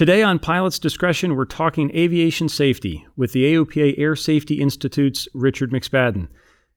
Today 0.00 0.22
on 0.22 0.38
Pilot's 0.38 0.78
Discretion, 0.78 1.36
we're 1.36 1.44
talking 1.44 1.94
aviation 1.94 2.48
safety 2.48 3.06
with 3.18 3.32
the 3.32 3.52
AOPA 3.52 3.98
Air 3.98 4.16
Safety 4.16 4.58
Institute's 4.58 5.28
Richard 5.34 5.72
McSpadden. 5.72 6.28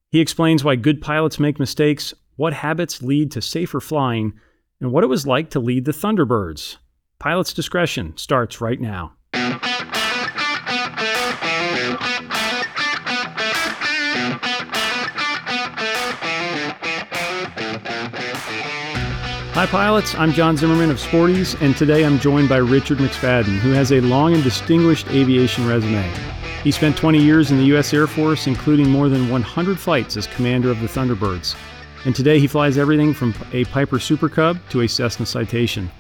He 0.10 0.20
explains 0.20 0.62
why 0.62 0.76
good 0.76 1.02
pilots 1.02 1.40
make 1.40 1.58
mistakes, 1.58 2.14
what 2.36 2.52
habits 2.52 3.02
lead 3.02 3.32
to 3.32 3.42
safer 3.42 3.80
flying, 3.80 4.34
and 4.82 4.92
what 4.92 5.06
it 5.06 5.08
was 5.08 5.26
like 5.26 5.50
to 5.52 5.62
lead 5.62 5.86
the 5.86 5.94
Thunderbirds. 5.94 6.76
Pilot's 7.18 7.54
Discretion 7.54 8.18
starts 8.18 8.60
right 8.60 8.82
now. 8.82 9.14
Hi, 19.54 19.68
pilots. 19.68 20.16
I'm 20.16 20.34
John 20.34 20.58
Zimmerman 20.58 20.90
of 20.90 21.00
Sporty's, 21.00 21.54
and 21.62 21.78
today 21.78 22.04
I'm 22.04 22.18
joined 22.18 22.50
by 22.50 22.58
Richard 22.58 22.98
McSpadden, 22.98 23.60
who 23.60 23.70
has 23.70 23.92
a 23.92 24.02
long 24.02 24.34
and 24.34 24.44
distinguished 24.44 25.08
aviation 25.10 25.68
resume. 25.68 26.12
He 26.64 26.72
spent 26.72 26.98
20 26.98 27.20
years 27.20 27.52
in 27.52 27.60
the 27.60 27.66
U.S. 27.66 27.94
Air 27.94 28.08
Force, 28.08 28.48
including 28.48 28.90
more 28.90 29.10
than 29.10 29.30
100 29.30 29.78
flights 29.78 30.18
as 30.18 30.26
commander 30.26 30.72
of 30.72 30.80
the 30.80 30.88
Thunderbirds. 30.88 31.56
And 32.06 32.16
today 32.16 32.40
he 32.40 32.48
flies 32.48 32.80
everything 32.80 33.14
from 33.14 33.36
a 33.52 33.66
Piper 33.66 34.00
Super 34.00 34.28
Cub 34.28 34.58
to 34.72 34.82
a 34.82 34.88
Cessna 34.88 35.28
Citation. 35.28 35.92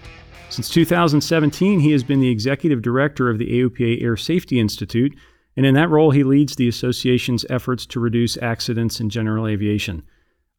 Since 0.49 0.69
2017, 0.69 1.79
he 1.79 1.91
has 1.91 2.03
been 2.03 2.21
the 2.21 2.31
executive 2.31 2.81
director 2.81 3.29
of 3.29 3.37
the 3.37 3.61
AOPA 3.61 4.01
Air 4.01 4.17
Safety 4.17 4.59
Institute, 4.59 5.15
and 5.55 5.63
in 5.63 5.75
that 5.75 5.91
role, 5.91 6.09
he 6.09 6.23
leads 6.23 6.55
the 6.55 6.69
association's 6.69 7.45
efforts 7.51 7.85
to 7.85 7.99
reduce 7.99 8.35
accidents 8.37 8.99
in 8.99 9.11
general 9.11 9.45
aviation. 9.45 10.01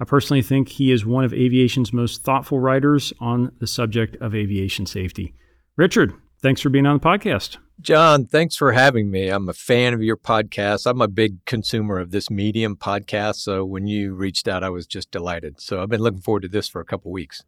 I 0.05 0.07
personally 0.07 0.43
think 0.43 0.69
he 0.69 0.93
is 0.93 1.07
one 1.07 1.25
of 1.25 1.33
aviation's 1.33 1.91
most 1.91 2.23
thoughtful 2.23 2.61
writers 2.61 3.15
on 3.21 3.51
the 3.59 3.67
subject 3.67 4.17
of 4.21 4.35
aviation 4.35 4.85
safety. 4.85 5.33
Richard, 5.79 6.13
thanks 6.43 6.61
for 6.61 6.69
being 6.69 6.85
on 6.85 6.99
the 6.99 7.03
podcast. 7.03 7.57
John, 7.81 8.27
thanks 8.27 8.55
for 8.55 8.73
having 8.73 9.11
me. 9.11 9.31
I'm 9.31 9.49
a 9.49 9.55
fan 9.55 9.95
of 9.95 10.03
your 10.03 10.19
podcast. 10.19 10.85
I'm 10.85 11.01
a 11.01 11.09
big 11.09 11.43
consumer 11.47 11.99
of 11.99 12.11
this 12.11 12.29
medium 12.29 12.77
podcast. 12.77 13.37
So 13.37 13.65
when 13.65 13.87
you 13.87 14.13
reached 14.13 14.47
out, 14.47 14.63
I 14.63 14.69
was 14.69 14.87
just 14.87 15.11
delighted. 15.11 15.59
So 15.59 15.83
I've 15.83 15.89
been 15.89 16.03
looking 16.03 16.21
forward 16.21 16.43
to 16.43 16.49
this 16.49 16.69
for 16.69 16.83
a 16.83 16.85
couple 16.85 17.11
weeks. 17.11 17.43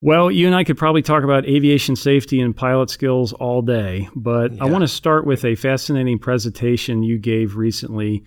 Well, 0.00 0.28
you 0.28 0.48
and 0.48 0.56
I 0.56 0.64
could 0.64 0.76
probably 0.76 1.02
talk 1.02 1.22
about 1.22 1.46
aviation 1.46 1.94
safety 1.94 2.40
and 2.40 2.56
pilot 2.56 2.90
skills 2.90 3.32
all 3.32 3.62
day, 3.62 4.08
but 4.16 4.54
yeah. 4.54 4.64
I 4.64 4.66
want 4.66 4.82
to 4.82 4.88
start 4.88 5.24
with 5.24 5.44
a 5.44 5.54
fascinating 5.54 6.18
presentation 6.18 7.04
you 7.04 7.16
gave 7.16 7.54
recently 7.54 8.24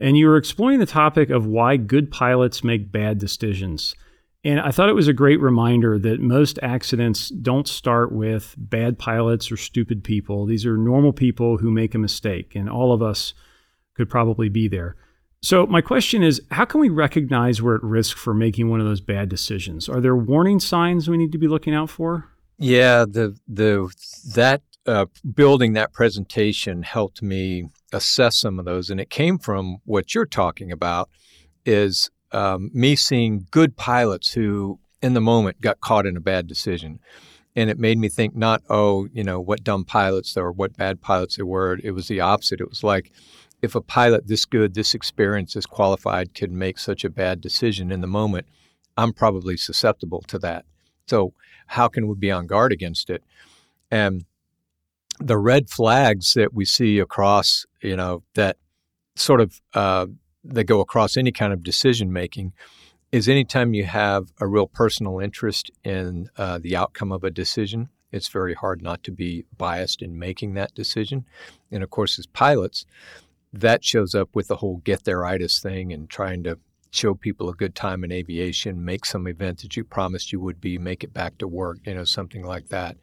and 0.00 0.16
you 0.16 0.26
were 0.26 0.36
exploring 0.36 0.78
the 0.78 0.86
topic 0.86 1.30
of 1.30 1.46
why 1.46 1.76
good 1.76 2.10
pilots 2.10 2.62
make 2.62 2.92
bad 2.92 3.18
decisions. 3.18 3.94
And 4.44 4.60
I 4.60 4.70
thought 4.70 4.88
it 4.88 4.94
was 4.94 5.08
a 5.08 5.12
great 5.12 5.40
reminder 5.40 5.98
that 5.98 6.20
most 6.20 6.58
accidents 6.62 7.28
don't 7.28 7.66
start 7.66 8.12
with 8.12 8.54
bad 8.56 8.98
pilots 8.98 9.50
or 9.50 9.56
stupid 9.56 10.04
people. 10.04 10.46
These 10.46 10.64
are 10.64 10.76
normal 10.76 11.12
people 11.12 11.58
who 11.58 11.70
make 11.70 11.94
a 11.94 11.98
mistake, 11.98 12.54
and 12.54 12.70
all 12.70 12.92
of 12.92 13.02
us 13.02 13.34
could 13.94 14.08
probably 14.08 14.48
be 14.48 14.68
there. 14.68 14.94
So, 15.42 15.66
my 15.66 15.80
question 15.80 16.22
is 16.22 16.40
how 16.50 16.64
can 16.64 16.80
we 16.80 16.88
recognize 16.88 17.60
we're 17.62 17.76
at 17.76 17.82
risk 17.82 18.16
for 18.16 18.34
making 18.34 18.70
one 18.70 18.80
of 18.80 18.86
those 18.86 19.00
bad 19.00 19.28
decisions? 19.28 19.88
Are 19.88 20.00
there 20.00 20.16
warning 20.16 20.60
signs 20.60 21.08
we 21.08 21.16
need 21.16 21.32
to 21.32 21.38
be 21.38 21.48
looking 21.48 21.74
out 21.74 21.90
for? 21.90 22.28
Yeah, 22.58 23.04
the 23.08 23.36
the 23.46 23.92
that 24.34 24.62
uh, 24.86 25.06
building 25.34 25.74
that 25.74 25.92
presentation 25.92 26.82
helped 26.82 27.22
me 27.22 27.68
assess 27.92 28.38
some 28.38 28.58
of 28.58 28.64
those, 28.64 28.90
and 28.90 29.00
it 29.00 29.10
came 29.10 29.38
from 29.38 29.78
what 29.84 30.14
you're 30.14 30.26
talking 30.26 30.70
about 30.72 31.08
is 31.64 32.10
um, 32.32 32.70
me 32.72 32.96
seeing 32.96 33.46
good 33.50 33.76
pilots 33.76 34.32
who, 34.32 34.78
in 35.02 35.14
the 35.14 35.20
moment, 35.20 35.60
got 35.60 35.80
caught 35.80 36.06
in 36.06 36.16
a 36.16 36.20
bad 36.20 36.46
decision. 36.46 37.00
And 37.56 37.70
it 37.70 37.78
made 37.78 37.98
me 37.98 38.08
think 38.08 38.36
not, 38.36 38.62
oh, 38.68 39.08
you 39.12 39.24
know, 39.24 39.40
what 39.40 39.64
dumb 39.64 39.84
pilots 39.84 40.36
or 40.36 40.52
what 40.52 40.76
bad 40.76 41.00
pilots 41.00 41.36
they 41.36 41.42
were. 41.42 41.78
It 41.82 41.92
was 41.92 42.08
the 42.08 42.20
opposite. 42.20 42.60
It 42.60 42.68
was 42.68 42.84
like, 42.84 43.10
if 43.62 43.74
a 43.74 43.80
pilot 43.80 44.28
this 44.28 44.44
good, 44.44 44.74
this 44.74 44.94
experienced, 44.94 45.54
this 45.54 45.66
qualified 45.66 46.34
could 46.34 46.52
make 46.52 46.78
such 46.78 47.04
a 47.04 47.10
bad 47.10 47.40
decision 47.40 47.90
in 47.90 48.00
the 48.00 48.06
moment, 48.06 48.46
I'm 48.96 49.12
probably 49.12 49.56
susceptible 49.56 50.22
to 50.28 50.38
that. 50.40 50.64
So, 51.06 51.32
how 51.66 51.88
can 51.88 52.06
we 52.06 52.14
be 52.14 52.30
on 52.30 52.46
guard 52.46 52.72
against 52.72 53.10
it? 53.10 53.22
And 53.90 54.24
the 55.20 55.38
red 55.38 55.68
flags 55.70 56.34
that 56.34 56.54
we 56.54 56.64
see 56.64 56.98
across, 56.98 57.66
you 57.82 57.96
know, 57.96 58.22
that 58.34 58.56
sort 59.16 59.40
of 59.40 59.60
uh, 59.74 60.06
that 60.44 60.64
go 60.64 60.80
across 60.80 61.16
any 61.16 61.32
kind 61.32 61.52
of 61.52 61.62
decision 61.62 62.12
making 62.12 62.52
is 63.10 63.28
anytime 63.28 63.74
you 63.74 63.84
have 63.84 64.32
a 64.40 64.46
real 64.46 64.66
personal 64.66 65.18
interest 65.18 65.70
in 65.82 66.28
uh, 66.36 66.58
the 66.58 66.76
outcome 66.76 67.10
of 67.10 67.24
a 67.24 67.30
decision, 67.30 67.88
it's 68.12 68.28
very 68.28 68.54
hard 68.54 68.82
not 68.82 69.02
to 69.02 69.10
be 69.10 69.44
biased 69.56 70.02
in 70.02 70.18
making 70.18 70.54
that 70.54 70.74
decision. 70.74 71.24
And 71.70 71.82
of 71.82 71.90
course, 71.90 72.18
as 72.18 72.26
pilots, 72.26 72.84
that 73.52 73.84
shows 73.84 74.14
up 74.14 74.28
with 74.34 74.48
the 74.48 74.56
whole 74.56 74.78
get 74.78 75.04
there 75.04 75.24
itis 75.24 75.60
thing 75.60 75.92
and 75.92 76.08
trying 76.08 76.42
to 76.44 76.58
show 76.90 77.14
people 77.14 77.48
a 77.48 77.54
good 77.54 77.74
time 77.74 78.04
in 78.04 78.12
aviation, 78.12 78.84
make 78.84 79.04
some 79.04 79.26
event 79.26 79.60
that 79.60 79.76
you 79.76 79.84
promised 79.84 80.32
you 80.32 80.40
would 80.40 80.60
be, 80.60 80.78
make 80.78 81.04
it 81.04 81.12
back 81.12 81.38
to 81.38 81.48
work, 81.48 81.78
you 81.84 81.94
know, 81.94 82.04
something 82.04 82.44
like 82.44 82.68
that. 82.68 82.96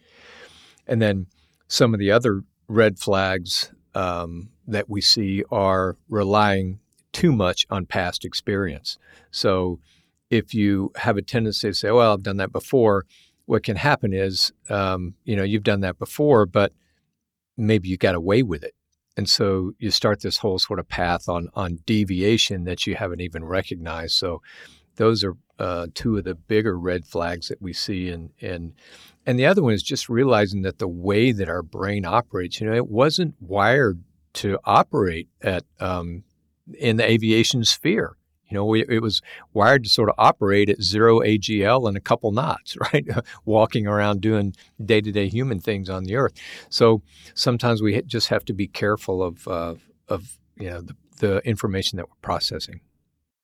And 0.88 1.02
then 1.02 1.28
some 1.68 1.94
of 1.94 2.00
the 2.00 2.12
other 2.12 2.44
red 2.68 3.00
flags 3.00 3.72
um, 3.94 4.50
that 4.68 4.90
we 4.90 5.02
see 5.02 5.44
are 5.52 5.98
relying 6.10 6.80
too 7.12 7.32
much 7.32 7.66
on 7.70 7.86
past 7.86 8.26
experience. 8.26 8.98
So 9.32 9.80
if 10.30 10.54
you 10.54 10.92
have 10.96 11.18
a 11.18 11.22
tendency 11.22 11.70
to 11.70 11.74
say, 11.74 11.92
well, 11.92 12.14
I've 12.14 12.24
done 12.24 12.38
that 12.38 12.52
before, 12.52 13.06
what 13.46 13.64
can 13.64 13.78
happen 13.78 14.14
is, 14.14 14.52
um, 14.70 15.14
you 15.24 15.36
know, 15.36 15.44
you've 15.44 15.64
done 15.64 15.82
that 15.82 16.00
before, 16.00 16.46
but 16.46 16.74
maybe 17.58 17.88
you 17.88 17.98
got 17.98 18.16
away 18.16 18.44
with 18.44 18.64
it. 18.64 18.74
And 19.18 19.30
so 19.30 19.72
you 19.80 19.92
start 19.92 20.22
this 20.22 20.40
whole 20.40 20.60
sort 20.60 20.80
of 20.80 20.90
path 20.90 21.30
on 21.30 21.48
on 21.54 21.80
deviation 21.86 22.66
that 22.66 22.86
you 22.86 22.96
haven't 22.96 23.22
even 23.22 23.46
recognized. 23.46 24.16
So 24.16 24.42
those 24.98 25.24
are 25.24 25.38
uh, 25.60 25.88
two 25.94 26.18
of 26.18 26.24
the 26.24 26.36
bigger 26.36 26.78
red 26.78 27.06
flags 27.06 27.48
that 27.48 27.62
we 27.62 27.74
see 27.74 28.10
in 28.10 28.32
in 28.40 28.74
and 29.26 29.40
the 29.40 29.46
other 29.46 29.64
one 29.64 29.74
is 29.74 29.84
just 29.84 30.08
realizing 30.08 30.62
that 30.62 30.78
the 30.78 30.88
way 30.88 31.32
that 31.32 31.50
our 31.50 31.64
brain 31.64 32.06
operates, 32.06 32.62
you 32.62 32.68
know, 32.68 32.76
it 32.76 32.88
wasn't 32.88 33.36
wired 33.40 34.04
to 34.34 34.60
operate 34.66 35.28
at 35.42 35.64
um, 35.80 36.24
in 36.78 36.98
the 36.98 37.10
aviation 37.10 37.64
sphere. 37.64 38.18
You 38.48 38.56
know, 38.56 38.66
we, 38.66 38.86
it 38.88 39.02
was 39.02 39.24
wired 39.54 39.86
to 39.86 39.90
sort 39.90 40.10
of 40.10 40.16
operate 40.20 40.70
at 40.70 40.82
zero 40.82 41.22
AGL 41.22 41.88
and 41.88 41.98
a 41.98 42.02
couple 42.02 42.32
knots, 42.32 42.78
right? 42.94 43.06
Walking 43.46 43.88
around 43.88 44.22
doing 44.22 44.56
day 44.84 45.02
to 45.02 45.12
day 45.12 45.28
human 45.28 45.60
things 45.60 45.90
on 45.90 46.04
the 46.04 46.16
earth. 46.16 46.34
So 46.70 47.02
sometimes 47.34 47.82
we 47.82 48.00
just 48.04 48.28
have 48.30 48.46
to 48.46 48.54
be 48.54 48.68
careful 48.68 49.24
of, 49.24 49.48
uh, 49.48 49.76
of 50.08 50.38
you 50.58 50.70
know, 50.70 50.82
the, 50.82 50.96
the 51.20 51.38
information 51.48 51.98
that 51.98 52.08
we're 52.08 52.16
processing. 52.22 52.82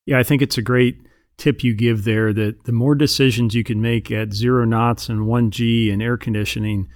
Yeah, 0.06 0.20
I 0.20 0.24
think 0.24 0.42
it's 0.44 0.58
a 0.58 0.62
great 0.62 0.98
tip 1.38 1.64
you 1.64 1.74
give 1.74 2.04
there 2.04 2.34
that 2.34 2.66
the 2.66 2.72
more 2.72 2.96
decisions 2.96 3.56
you 3.56 3.64
can 3.64 3.82
make 3.82 4.12
at 4.12 4.34
zero 4.34 4.66
knots 4.66 5.10
and 5.10 5.22
1G 5.22 5.92
and 5.92 6.02
air 6.02 6.18
conditioning, 6.18 6.88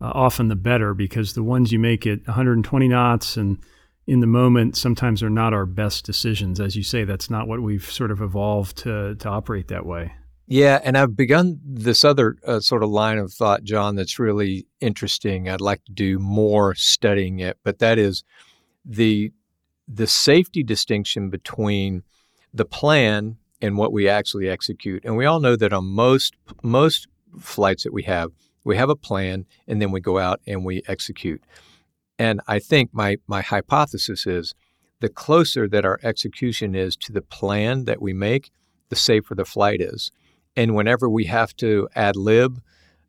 uh, 0.00 0.10
often 0.14 0.48
the 0.48 0.56
better 0.56 0.94
because 0.94 1.34
the 1.34 1.42
ones 1.42 1.72
you 1.72 1.78
make 1.78 2.06
at 2.06 2.26
120 2.26 2.88
knots 2.88 3.36
and 3.36 3.58
in 4.06 4.20
the 4.20 4.26
moment 4.26 4.76
sometimes 4.76 5.22
are 5.22 5.30
not 5.30 5.54
our 5.54 5.66
best 5.66 6.04
decisions. 6.04 6.58
As 6.58 6.74
you 6.74 6.82
say, 6.82 7.04
that's 7.04 7.30
not 7.30 7.46
what 7.46 7.62
we've 7.62 7.88
sort 7.88 8.10
of 8.10 8.20
evolved 8.20 8.78
to, 8.78 9.14
to 9.14 9.28
operate 9.28 9.68
that 9.68 9.86
way. 9.86 10.12
Yeah, 10.48 10.80
and 10.82 10.98
I've 10.98 11.16
begun 11.16 11.60
this 11.64 12.04
other 12.04 12.36
uh, 12.46 12.60
sort 12.60 12.82
of 12.82 12.90
line 12.90 13.18
of 13.18 13.32
thought, 13.32 13.62
John, 13.62 13.94
that's 13.94 14.18
really 14.18 14.66
interesting. 14.80 15.48
I'd 15.48 15.60
like 15.60 15.84
to 15.84 15.92
do 15.92 16.18
more 16.18 16.74
studying 16.74 17.38
it, 17.38 17.58
but 17.62 17.78
that 17.78 17.98
is 17.98 18.24
the 18.84 19.32
the 19.88 20.06
safety 20.06 20.62
distinction 20.62 21.28
between 21.28 22.02
the 22.54 22.64
plan 22.64 23.36
and 23.62 23.78
what 23.78 23.92
we 23.92 24.08
actually 24.08 24.48
execute. 24.48 25.04
And 25.04 25.16
we 25.16 25.24
all 25.24 25.40
know 25.40 25.56
that 25.56 25.72
on 25.72 25.86
most 25.86 26.34
most 26.62 27.06
flights 27.40 27.84
that 27.84 27.92
we 27.92 28.02
have, 28.02 28.32
we 28.64 28.76
have 28.76 28.90
a 28.90 28.96
plan 28.96 29.46
and 29.66 29.80
then 29.80 29.92
we 29.92 30.00
go 30.00 30.18
out 30.18 30.40
and 30.46 30.64
we 30.64 30.82
execute. 30.86 31.42
And 32.18 32.40
I 32.46 32.58
think 32.58 32.90
my 32.92 33.16
my 33.26 33.40
hypothesis 33.40 34.26
is 34.26 34.54
the 35.00 35.08
closer 35.08 35.68
that 35.68 35.84
our 35.84 35.98
execution 36.02 36.74
is 36.74 36.96
to 36.96 37.12
the 37.12 37.22
plan 37.22 37.86
that 37.86 38.02
we 38.02 38.12
make, 38.12 38.50
the 38.88 38.96
safer 38.96 39.34
the 39.34 39.44
flight 39.44 39.80
is. 39.80 40.10
And 40.54 40.74
whenever 40.74 41.08
we 41.08 41.24
have 41.24 41.56
to 41.56 41.88
ad 41.96 42.14
lib 42.14 42.60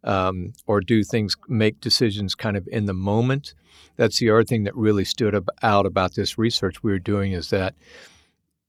um, 0.04 0.54
or 0.66 0.82
do 0.82 1.04
things, 1.04 1.36
make 1.48 1.82
decisions 1.82 2.36
kind 2.36 2.58
of 2.58 2.68
in 2.72 2.86
the 2.86 2.94
moment, 2.94 3.54
that's 3.96 4.20
the 4.20 4.30
other 4.30 4.44
thing 4.44 4.64
that 4.64 4.76
really 4.76 5.06
stood 5.06 5.36
out 5.62 5.86
about 5.86 6.16
this 6.16 6.38
research 6.38 6.82
we 6.82 6.92
were 6.92 7.00
doing 7.00 7.34
is 7.34 7.50
that 7.50 7.76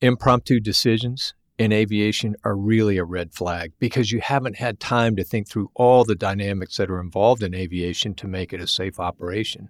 impromptu 0.00 0.60
decisions 0.60 1.34
in 1.58 1.72
aviation 1.72 2.34
are 2.44 2.56
really 2.56 2.98
a 2.98 3.04
red 3.04 3.32
flag 3.32 3.72
because 3.78 4.10
you 4.10 4.20
haven't 4.20 4.56
had 4.56 4.80
time 4.80 5.14
to 5.16 5.24
think 5.24 5.48
through 5.48 5.70
all 5.74 6.04
the 6.04 6.14
dynamics 6.14 6.76
that 6.76 6.90
are 6.90 7.00
involved 7.00 7.42
in 7.42 7.54
aviation 7.54 8.14
to 8.14 8.26
make 8.26 8.52
it 8.52 8.60
a 8.60 8.66
safe 8.66 8.98
operation. 8.98 9.68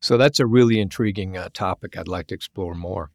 So 0.00 0.16
that's 0.16 0.40
a 0.40 0.46
really 0.46 0.80
intriguing 0.80 1.36
uh, 1.36 1.50
topic 1.52 1.96
I'd 1.96 2.08
like 2.08 2.28
to 2.28 2.34
explore 2.34 2.74
more. 2.74 3.10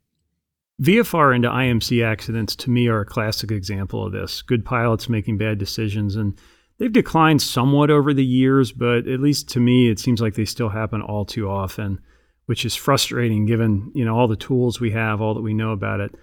VFR 0.81 1.35
into 1.35 1.49
IMC 1.49 2.05
accidents 2.05 2.55
to 2.57 2.69
me 2.69 2.87
are 2.87 3.01
a 3.01 3.05
classic 3.05 3.51
example 3.51 4.05
of 4.05 4.11
this. 4.11 4.43
Good 4.43 4.63
pilots 4.63 5.09
making 5.09 5.39
bad 5.39 5.57
decisions. 5.57 6.15
And 6.15 6.39
they've 6.77 6.93
declined 6.93 7.41
somewhat 7.41 7.89
over 7.89 8.13
the 8.13 8.25
years, 8.25 8.71
but 8.71 9.07
at 9.07 9.19
least 9.19 9.49
to 9.49 9.59
me, 9.59 9.89
it 9.89 9.99
seems 9.99 10.21
like 10.21 10.35
they 10.35 10.45
still 10.45 10.69
happen 10.69 11.01
all 11.01 11.25
too 11.25 11.49
often, 11.49 11.99
which 12.45 12.63
is 12.63 12.75
frustrating 12.75 13.47
given 13.47 13.91
you 13.95 14.05
know 14.05 14.15
all 14.15 14.27
the 14.27 14.35
tools 14.35 14.79
we 14.79 14.91
have, 14.91 15.19
all 15.19 15.33
that 15.33 15.41
we 15.41 15.55
know 15.55 15.71
about 15.71 15.99
it. 15.99 16.13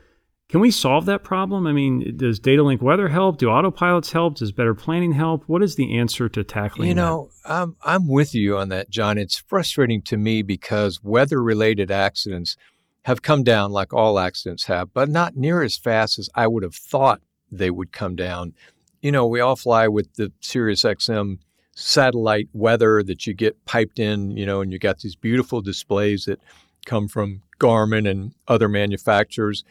Can 0.51 0.61
we 0.61 0.71
solve 0.71 1.07
that 1.07 1.25
problem? 1.25 1.67
I 1.67 1.73
mean, 1.73 2.17
does 2.17 2.39
data 2.39 2.63
link 2.63 2.83
weather 2.83 3.09
help? 3.09 3.39
Do 3.39 3.47
autopilots 3.47 4.13
help? 4.13 4.37
Does 4.37 4.53
better 4.53 4.75
planning 4.75 5.13
help? 5.13 5.45
What 5.47 5.63
is 5.63 5.77
the 5.77 5.97
answer 5.97 6.29
to 6.29 6.45
tackling? 6.45 6.87
That? 6.87 6.89
You 6.89 6.95
know, 6.95 7.31
that? 7.45 7.53
I'm 7.53 7.77
I'm 7.83 8.09
with 8.09 8.35
you 8.35 8.57
on 8.59 8.69
that, 8.69 8.91
John. 8.91 9.17
It's 9.19 9.39
frustrating 9.39 10.03
to 10.03 10.17
me 10.17 10.43
because 10.43 11.03
weather-related 11.03 11.91
accidents 11.91 12.57
have 13.05 13.23
come 13.23 13.43
down 13.43 13.71
like 13.71 13.93
all 13.93 14.19
accidents 14.19 14.65
have, 14.65 14.93
but 14.93 15.09
not 15.09 15.37
near 15.37 15.63
as 15.63 15.77
fast 15.77 16.19
as 16.19 16.29
I 16.35 16.47
would 16.47 16.63
have 16.63 16.75
thought 16.75 17.21
they 17.51 17.71
would 17.71 17.93
come 17.93 18.15
down. 18.17 18.55
You 19.03 19.13
know, 19.13 19.27
we 19.27 19.41
all 19.41 19.57
fly 19.57 19.89
with 19.89 20.15
the 20.15 20.33
SiriusXM 20.43 21.39
satellite 21.73 22.49
weather 22.53 23.03
that 23.03 23.27
you 23.27 23.35
get 23.35 23.65
piped 23.65 23.99
in, 23.99 24.31
you 24.37 24.47
know, 24.47 24.61
and 24.61 24.73
you 24.73 24.79
got 24.79 25.01
these 25.01 25.17
beautiful 25.17 25.61
displays 25.61 26.25
that 26.27 26.41
come 26.87 27.09
from 27.09 27.43
Garmin 27.59 28.09
and 28.09 28.35
other 28.49 28.69
manufacturers. 28.69 29.65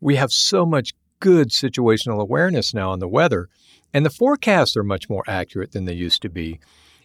We 0.00 0.16
have 0.16 0.32
so 0.32 0.64
much 0.64 0.92
good 1.20 1.50
situational 1.50 2.20
awareness 2.20 2.72
now 2.72 2.90
on 2.90 2.98
the 2.98 3.08
weather, 3.08 3.48
and 3.92 4.04
the 4.04 4.10
forecasts 4.10 4.76
are 4.76 4.84
much 4.84 5.08
more 5.08 5.24
accurate 5.26 5.72
than 5.72 5.84
they 5.84 5.94
used 5.94 6.22
to 6.22 6.28
be. 6.28 6.60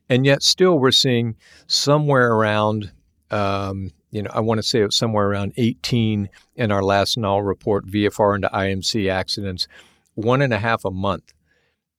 And 0.08 0.26
yet, 0.26 0.44
still, 0.44 0.78
we're 0.78 0.92
seeing 0.92 1.36
somewhere 1.68 2.32
around 2.32 2.92
um, 3.32 3.92
you 4.12 4.22
know, 4.22 4.32
I 4.34 4.40
want 4.40 4.60
to 4.60 4.64
say 4.64 4.80
it 4.80 4.86
was 4.86 4.96
somewhere 4.96 5.28
around 5.28 5.52
18 5.58 6.30
in 6.56 6.72
our 6.72 6.82
last 6.82 7.18
Nall 7.18 7.46
report, 7.46 7.86
VFR 7.86 8.36
into 8.36 8.48
IMC 8.48 9.12
accidents, 9.12 9.68
one 10.14 10.42
and 10.42 10.54
a 10.54 10.58
half 10.58 10.86
a 10.86 10.92
month. 10.92 11.34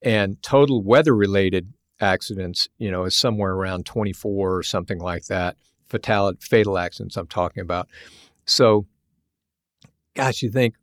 And 0.01 0.43
total 0.43 0.83
weather 0.83 1.15
related 1.15 1.75
accidents, 2.01 2.69
you 2.79 2.91
know, 2.91 3.05
is 3.05 3.17
somewhere 3.17 3.53
around 3.53 3.85
24 3.85 4.57
or 4.57 4.63
something 4.63 4.99
like 4.99 5.27
that. 5.27 5.57
Fatal, 5.89 6.33
fatal 6.41 6.79
accidents 6.79 7.19
I'm 7.19 7.27
talking 7.27 7.61
about. 7.61 7.89
So, 8.47 8.87
gosh, 10.15 10.41
you 10.41 10.51
think 10.51 10.75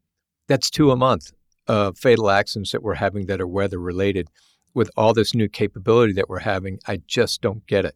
that's 0.47 0.69
two 0.69 0.91
a 0.91 0.95
month 0.95 1.31
of 1.67 1.97
fatal 1.97 2.29
accidents 2.29 2.71
that 2.71 2.83
we're 2.83 2.95
having 2.95 3.25
that 3.27 3.41
are 3.41 3.47
weather 3.47 3.79
related. 3.79 4.29
With 4.75 4.89
all 4.97 5.13
this 5.13 5.35
new 5.35 5.47
capability 5.47 6.13
that 6.13 6.29
we're 6.29 6.39
having, 6.39 6.79
I 6.87 7.01
just 7.05 7.43
don't 7.43 7.65
get 7.67 7.85
it. 7.85 7.95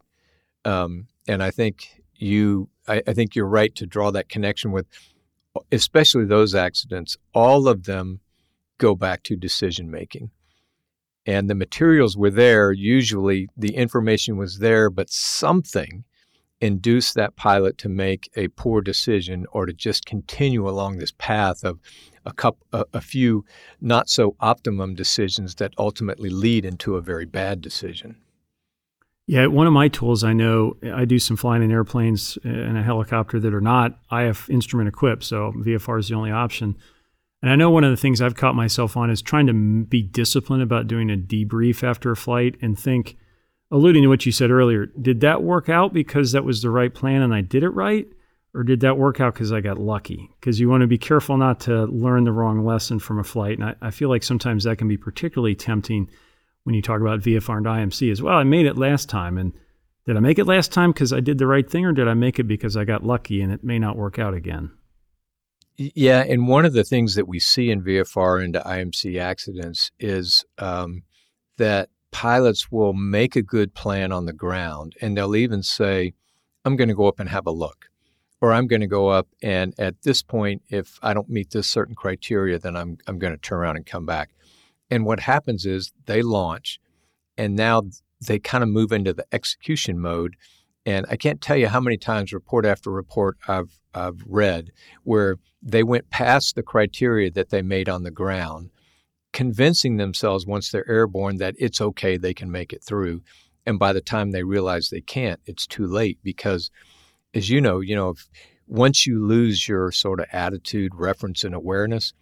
Um, 0.63 1.07
and 1.27 1.41
I 1.41 1.49
think 1.49 2.03
you 2.19 2.69
I, 2.88 3.01
I 3.07 3.13
think 3.13 3.35
you're 3.35 3.47
right 3.47 3.73
to 3.75 3.85
draw 3.85 4.11
that 4.11 4.29
connection 4.29 4.71
with 4.71 4.88
especially 5.71 6.25
those 6.25 6.53
accidents 6.53 7.17
all 7.33 7.67
of 7.67 7.85
them 7.85 8.19
go 8.77 8.95
back 8.95 9.23
to 9.23 9.35
decision 9.35 9.89
making 9.89 10.29
and 11.25 11.49
the 11.49 11.55
materials 11.55 12.15
were 12.15 12.29
there 12.29 12.71
usually 12.71 13.47
the 13.57 13.75
information 13.75 14.38
was 14.38 14.59
there 14.59 14.89
but 14.89 15.09
something 15.09 16.03
induced 16.59 17.15
that 17.15 17.35
pilot 17.35 17.77
to 17.77 17.89
make 17.89 18.29
a 18.35 18.47
poor 18.49 18.81
decision 18.81 19.45
or 19.51 19.65
to 19.65 19.73
just 19.73 20.05
continue 20.05 20.67
along 20.67 20.97
this 20.97 21.13
path 21.17 21.63
of 21.63 21.79
a, 22.27 22.33
couple, 22.33 22.65
a, 22.71 22.85
a 22.94 23.01
few 23.01 23.44
not 23.81 24.09
so 24.09 24.35
optimum 24.39 24.94
decisions 24.94 25.56
that 25.56 25.74
ultimately 25.77 26.29
lead 26.29 26.65
into 26.65 26.95
a 26.95 27.01
very 27.01 27.25
bad 27.25 27.62
decision 27.62 28.18
yeah, 29.29 29.47
one 29.47 29.68
of 29.68 29.74
my 29.74 29.89
tools 29.89 30.24
I 30.24 30.31
know 30.31 30.77
I 30.94 31.03
do 31.03 31.19
some 31.19 31.35
flying 31.35 31.62
in 31.62 31.69
airplanes 31.69 32.38
and 32.45 32.77
a 32.77 32.81
helicopter 32.81 33.41
that 33.41 33.53
are 33.53 33.62
not 33.62 34.00
IF 34.09 34.50
instrument 34.50 34.88
equipped, 34.88 35.25
so 35.25 35.51
VFR 35.51 36.00
is 36.00 36.07
the 36.07 36.15
only 36.15 36.31
option. 36.31 36.77
And 37.41 37.51
I 37.51 37.57
know 37.57 37.69
one 37.69 37.83
of 37.83 37.91
the 37.91 37.97
things 37.97 38.21
I've 38.21 38.35
caught 38.35 38.56
myself 38.56 38.95
on 38.95 39.09
is 39.09 39.21
trying 39.21 39.47
to 39.47 39.53
be 39.53 40.01
disciplined 40.01 40.63
about 40.63 40.88
doing 40.88 41.12
a 41.12 41.18
debrief 41.18 41.83
after 41.83 42.09
a 42.09 42.15
flight 42.15 42.56
and 42.62 42.80
think, 42.80 43.18
alluding 43.69 44.03
to 44.03 44.07
what 44.07 44.25
you 44.25 44.31
said 44.31 44.50
earlier, 44.50 44.85
did 44.85 45.19
that 45.19 45.44
work 45.44 45.68
out 45.68 45.94
because 45.94 46.31
that 46.31 46.45
was 46.45 46.62
the 46.62 46.69
right 46.69 46.94
plan 46.94 47.21
and 47.21 47.35
I 47.35 47.41
did 47.41 47.63
it 47.63 47.69
right? 47.69 48.07
Or 48.53 48.63
did 48.63 48.79
that 48.79 48.97
work 48.97 49.19
out 49.19 49.33
because 49.33 49.51
I 49.51 49.61
got 49.61 49.77
lucky? 49.77 50.29
Because 50.39 50.59
you 50.59 50.69
want 50.69 50.81
to 50.81 50.88
be 50.88 50.97
careful 50.97 51.38
not 51.38 51.59
to 51.61 51.85
learn 51.85 52.23
the 52.23 52.31
wrong 52.31 52.65
lesson 52.65 52.97
from 52.97 53.19
a 53.19 53.23
flight. 53.23 53.59
And 53.59 53.65
I, 53.65 53.75
I 53.81 53.91
feel 53.91 54.09
like 54.09 54.23
sometimes 54.23 54.63
that 54.63 54.77
can 54.77 54.88
be 54.88 54.97
particularly 54.97 55.55
tempting 55.55 56.09
when 56.63 56.73
you 56.73 56.81
talk 56.81 56.99
about 56.99 57.21
VFR 57.21 57.57
and 57.57 57.65
IMC 57.65 58.11
as 58.11 58.21
well. 58.21 58.35
I 58.35 58.44
made 58.44 58.65
it 58.65 58.77
last 58.77 59.09
time, 59.09 59.38
and 59.38 59.53
did 60.05 60.17
I 60.17 60.19
make 60.19 60.39
it 60.39 60.47
last 60.47 60.71
time 60.71 60.91
because 60.91 61.13
I 61.13 61.19
did 61.19 61.38
the 61.38 61.47
right 61.47 61.69
thing, 61.69 61.85
or 61.85 61.94
did 61.94 62.07
I 62.07 62.13
make 62.13 62.39
it 62.39 62.44
because 62.44 62.75
I 62.75 62.83
got 62.83 63.05
lucky 63.05 63.41
and 63.41 63.53
it 63.53 63.63
may 63.63 63.79
not 63.79 63.95
work 63.95 64.19
out 64.19 64.33
again? 64.33 64.71
Yeah, 65.77 66.23
and 66.27 66.47
one 66.47 66.65
of 66.65 66.73
the 66.73 66.83
things 66.83 67.15
that 67.15 67.27
we 67.27 67.39
see 67.39 67.69
in 67.69 67.83
VFR 67.83 68.44
into 68.44 68.59
IMC 68.59 69.19
accidents 69.19 69.91
is 69.99 70.44
um, 70.57 71.03
that 71.57 71.89
pilots 72.11 72.71
will 72.71 72.94
make 72.94 73.35
a 73.35 73.44
good 73.44 73.75
plan 73.75 74.11
on 74.11 74.25
the 74.25 74.33
ground, 74.33 74.95
and 75.01 75.15
they'll 75.15 75.35
even 75.35 75.61
say, 75.61 76.13
"I'm 76.65 76.75
going 76.75 76.89
to 76.89 76.95
go 76.95 77.07
up 77.07 77.19
and 77.19 77.29
have 77.29 77.45
a 77.45 77.51
look." 77.51 77.89
Or 78.39 78.54
I'm 78.54 78.68
going 78.68 78.81
to 78.81 78.88
go 78.88 79.07
up, 79.07 79.28
and 79.42 79.74
at 79.80 80.04
this 80.04 80.22
point, 80.22 80.62
if 80.69 81.00
I 81.01 81.13
don't 81.16 81.30
meet 81.30 81.50
this 81.50 81.68
certain 81.68 81.95
criteria, 81.95 82.60
then 82.60 82.75
I'm 82.75 83.00
I'm 83.07 83.18
going 83.18 83.34
to 83.34 83.39
turn 83.39 83.60
around 83.60 83.78
and 83.78 83.86
come 83.86 84.06
back. 84.06 84.30
And 84.89 85.06
what 85.06 85.22
happens 85.22 85.66
is 85.66 85.92
they 86.06 86.22
launch 86.22 86.80
and 87.38 87.56
now 87.56 87.84
they 88.25 88.39
kind 88.39 88.63
of 88.63 88.69
move 88.69 88.92
into 88.92 89.13
the 89.13 89.25
execution 89.31 90.00
mode. 90.00 90.36
And 90.86 91.06
I 91.10 91.18
can't 91.18 91.42
tell 91.42 91.57
you 91.57 91.68
how 91.68 91.80
many 91.80 91.98
times, 91.98 92.34
report 92.34 92.66
after 92.66 92.89
report, 92.89 93.38
I've, 93.48 93.80
I've 93.94 94.22
read 94.25 94.72
where 95.04 95.38
they 95.62 95.83
went 95.83 96.10
past 96.10 96.56
the 96.56 96.63
criteria 96.63 97.30
that 97.31 97.50
they 97.50 97.62
made 97.62 97.90
on 97.90 98.04
the 98.04 98.12
ground, 98.12 98.69
convincing 99.33 99.98
themselves 99.98 100.48
once 100.48 100.72
they're 100.72 100.90
airborne 100.90 101.38
that 101.38 101.56
it's 101.60 101.81
okay, 101.81 102.18
they 102.18 102.33
can 102.33 102.50
make 102.50 102.72
it 102.72 102.83
through. 102.83 103.22
And 103.66 103.78
by 103.78 103.92
the 103.92 104.01
time 104.01 104.31
they 104.31 104.44
realize 104.44 104.90
they 104.90 105.01
can't, 105.01 105.42
it's 105.45 105.68
too 105.68 105.86
late 105.86 106.19
because, 106.24 106.72
as 107.38 107.50
you 107.50 107.62
know, 107.62 107.80
you 107.80 107.95
know, 107.95 108.10
if, 108.10 108.28
once 108.68 109.07
you 109.07 109.25
lose 109.25 109.68
your 109.68 109.92
sort 109.92 110.19
of 110.19 110.25
attitude, 110.34 110.94
reference, 110.95 111.44
and 111.44 111.56
awareness, 111.56 112.13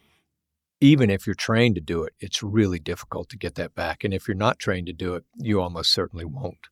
even 0.82 1.10
if 1.10 1.26
you're 1.26 1.34
trained 1.34 1.76
to 1.76 1.82
do 1.82 2.04
it, 2.04 2.14
it's 2.20 2.44
really 2.44 2.80
difficult 2.80 3.30
to 3.30 3.38
get 3.38 3.56
that 3.56 3.74
back. 3.74 4.04
And 4.04 4.14
if 4.14 4.28
you're 4.28 4.36
not 4.36 4.60
trained 4.60 4.88
to 4.88 4.94
do 4.94 5.16
it, 5.16 5.24
you 5.38 5.62
almost 5.62 5.92
certainly 5.92 6.26
won't. 6.26 6.68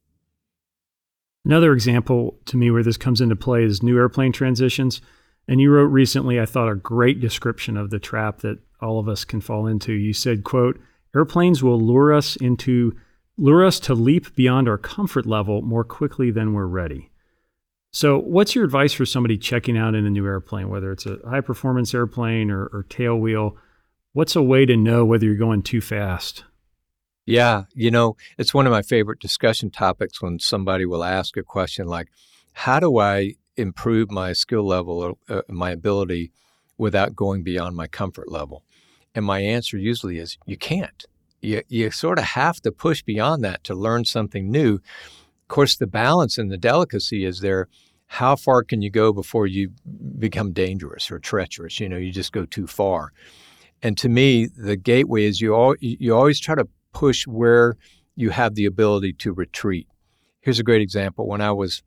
Another 1.46 1.74
example 1.74 2.38
to 2.46 2.58
me 2.58 2.70
where 2.70 2.84
this 2.84 2.98
comes 2.98 3.20
into 3.20 3.36
play 3.36 3.64
is 3.64 3.82
new 3.82 3.98
airplane 3.98 4.32
transitions. 4.32 5.02
And 5.48 5.60
you 5.60 5.72
wrote 5.72 5.86
recently, 5.86 6.40
I 6.40 6.46
thought, 6.46 6.72
a 6.72 6.76
great 6.76 7.20
description 7.20 7.76
of 7.76 7.90
the 7.90 8.00
trap 8.00 8.40
that 8.40 8.60
all 8.82 9.00
of 9.00 9.10
us 9.10 9.26
can 9.26 9.42
fall 9.42 9.68
into. 9.68 9.94
You 9.94 10.14
said, 10.14 10.44
quote, 10.44 10.80
airplanes 11.16 11.64
will 11.64 11.80
lure 11.80 12.14
us 12.14 12.36
into 12.38 12.96
lure 13.36 13.66
us 13.66 13.80
to 13.80 13.96
leap 13.96 14.36
beyond 14.36 14.70
our 14.70 14.78
comfort 14.78 15.26
level 15.26 15.62
more 15.64 15.84
quickly 15.84 16.30
than 16.30 16.54
we're 16.54 16.68
ready. 16.68 17.10
So, 17.96 18.18
what's 18.18 18.56
your 18.56 18.66
advice 18.66 18.92
for 18.92 19.06
somebody 19.06 19.38
checking 19.38 19.78
out 19.78 19.94
in 19.94 20.04
a 20.08 20.10
new 20.10 20.26
airplane, 20.26 20.70
whether 20.70 20.92
it's 20.92 21.06
a 21.06 21.20
high 21.30 21.42
performance 21.42 21.94
airplane 21.94 22.50
or, 22.50 22.66
or 22.66 22.86
tailwheel? 22.90 23.54
What's 24.14 24.36
a 24.36 24.42
way 24.42 24.66
to 24.66 24.76
know 24.76 25.06
whether 25.06 25.26
you're 25.26 25.36
going 25.36 25.62
too 25.62 25.80
fast? 25.80 26.44
Yeah, 27.28 27.66
you 27.76 27.92
know, 27.92 28.18
it's 28.40 28.54
one 28.54 28.66
of 28.66 28.72
my 28.72 28.82
favorite 28.82 29.20
discussion 29.20 29.70
topics 29.70 30.24
when 30.24 30.40
somebody 30.40 30.88
will 30.88 31.04
ask 31.04 31.38
a 31.38 31.44
question 31.44 31.88
like, 31.88 32.10
How 32.54 32.80
do 32.80 32.98
I 32.98 33.36
improve 33.58 34.10
my 34.10 34.34
skill 34.34 34.66
level 34.66 35.00
or 35.00 35.14
uh, 35.30 35.44
my 35.48 35.70
ability 35.70 36.32
without 36.80 37.16
going 37.16 37.44
beyond 37.44 37.76
my 37.76 37.86
comfort 37.86 38.32
level? 38.32 38.64
And 39.14 39.24
my 39.24 39.40
answer 39.42 39.78
usually 39.78 40.18
is, 40.18 40.40
You 40.48 40.58
can't. 40.58 41.06
You, 41.42 41.62
you 41.68 41.92
sort 41.92 42.18
of 42.18 42.26
have 42.26 42.60
to 42.62 42.72
push 42.72 43.04
beyond 43.04 43.44
that 43.44 43.64
to 43.66 43.76
learn 43.76 44.06
something 44.06 44.50
new. 44.50 44.76
Of 44.76 45.48
course, 45.48 45.76
the 45.76 45.88
balance 45.88 46.38
and 46.38 46.52
the 46.52 46.58
delicacy 46.58 47.24
is 47.24 47.42
there. 47.42 47.68
How 48.14 48.36
far 48.36 48.62
can 48.64 48.84
you 48.84 48.92
go 48.92 49.12
before 49.12 49.48
you 49.48 49.72
become 50.20 50.52
dangerous 50.54 51.10
or 51.10 51.18
treacherous? 51.18 51.80
You 51.80 51.90
know, 51.90 51.98
you 51.98 52.12
just 52.12 52.32
go 52.32 52.46
too 52.46 52.68
far. 52.68 53.12
And 53.82 53.98
to 53.98 54.08
me, 54.08 54.46
the 54.56 54.76
gateway 54.76 55.24
is 55.24 55.42
you 55.42 55.56
all, 55.56 55.74
you 55.80 56.14
always 56.16 56.40
try 56.40 56.54
to 56.54 56.68
push 56.94 57.26
where 57.26 57.76
you 58.16 58.30
have 58.30 58.54
the 58.54 58.66
ability 58.66 59.14
to 59.14 59.34
retreat. 59.34 59.88
Here's 60.42 60.60
a 60.60 60.64
great 60.64 60.84
example. 60.84 61.28
When 61.28 61.42
I 61.42 61.54
was 61.54 61.82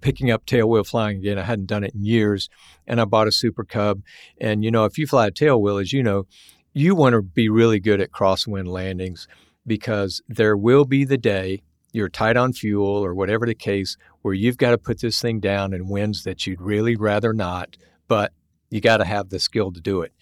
picking 0.00 0.30
up 0.30 0.46
tailwheel 0.46 0.86
flying 0.86 1.18
again, 1.18 1.38
I 1.38 1.42
hadn't 1.42 1.66
done 1.66 1.84
it 1.84 1.92
in 1.94 2.06
years, 2.06 2.48
and 2.86 2.98
I 2.98 3.04
bought 3.04 3.28
a 3.28 3.32
Super 3.32 3.64
Cub. 3.64 4.00
And 4.40 4.64
you 4.64 4.70
know, 4.70 4.86
if 4.86 4.96
you 4.96 5.06
fly 5.06 5.26
a 5.26 5.30
tailwheel, 5.30 5.78
as 5.78 5.92
you 5.92 6.02
know, 6.02 6.26
you 6.72 6.94
want 6.94 7.12
to 7.12 7.20
be 7.20 7.50
really 7.50 7.80
good 7.80 8.00
at 8.00 8.12
crosswind 8.12 8.68
landings 8.68 9.28
because 9.66 10.22
there 10.26 10.56
will 10.56 10.86
be 10.86 11.04
the 11.04 11.18
day 11.18 11.60
you're 11.94 12.08
tight 12.08 12.36
on 12.36 12.52
fuel 12.52 12.86
or 12.86 13.14
whatever 13.14 13.46
the 13.46 13.54
case 13.54 13.96
where 14.22 14.34
you've 14.34 14.58
got 14.58 14.72
to 14.72 14.78
put 14.78 15.00
this 15.00 15.20
thing 15.20 15.40
down 15.40 15.72
in 15.72 15.88
winds 15.88 16.24
that 16.24 16.46
you'd 16.46 16.60
really 16.60 16.96
rather 16.96 17.32
not, 17.32 17.76
but 18.08 18.32
you 18.70 18.80
got 18.80 18.96
to 18.96 19.04
have 19.04 19.28
the 19.28 19.38
skill 19.38 19.70
to 19.72 19.80
do 19.80 20.02
it. 20.02 20.12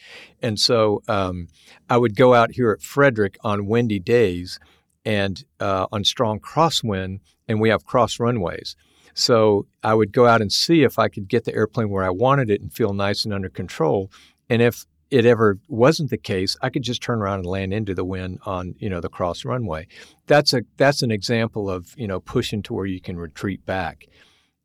And 0.42 0.60
so 0.60 1.02
um, 1.08 1.48
I 1.88 1.96
would 1.96 2.14
go 2.14 2.34
out 2.34 2.52
here 2.52 2.70
at 2.70 2.82
Frederick 2.82 3.38
on 3.42 3.66
windy 3.66 3.98
days 3.98 4.60
and 5.04 5.42
uh, 5.58 5.86
on 5.90 6.04
strong 6.04 6.38
crosswind, 6.38 7.20
and 7.48 7.60
we 7.60 7.70
have 7.70 7.86
cross 7.86 8.20
runways. 8.20 8.76
So 9.14 9.66
I 9.82 9.94
would 9.94 10.12
go 10.12 10.26
out 10.26 10.40
and 10.40 10.52
see 10.52 10.82
if 10.82 10.98
I 10.98 11.08
could 11.08 11.28
get 11.28 11.44
the 11.44 11.54
airplane 11.54 11.90
where 11.90 12.04
I 12.04 12.10
wanted 12.10 12.50
it 12.50 12.60
and 12.60 12.72
feel 12.72 12.92
nice 12.92 13.24
and 13.24 13.32
under 13.32 13.48
control. 13.48 14.10
And 14.48 14.60
if 14.60 14.84
it 15.12 15.26
ever 15.26 15.58
wasn't 15.68 16.08
the 16.08 16.16
case, 16.16 16.56
I 16.62 16.70
could 16.70 16.82
just 16.82 17.02
turn 17.02 17.20
around 17.20 17.40
and 17.40 17.46
land 17.46 17.74
into 17.74 17.94
the 17.94 18.04
wind 18.04 18.40
on 18.46 18.74
you 18.78 18.88
know 18.88 19.02
the 19.02 19.10
cross 19.10 19.44
runway. 19.44 19.86
That's 20.26 20.54
a 20.54 20.62
that's 20.78 21.02
an 21.02 21.10
example 21.10 21.68
of 21.68 21.94
you 21.98 22.08
know 22.08 22.18
pushing 22.18 22.62
to 22.62 22.72
where 22.72 22.86
you 22.86 22.98
can 22.98 23.18
retreat 23.18 23.66
back. 23.66 24.06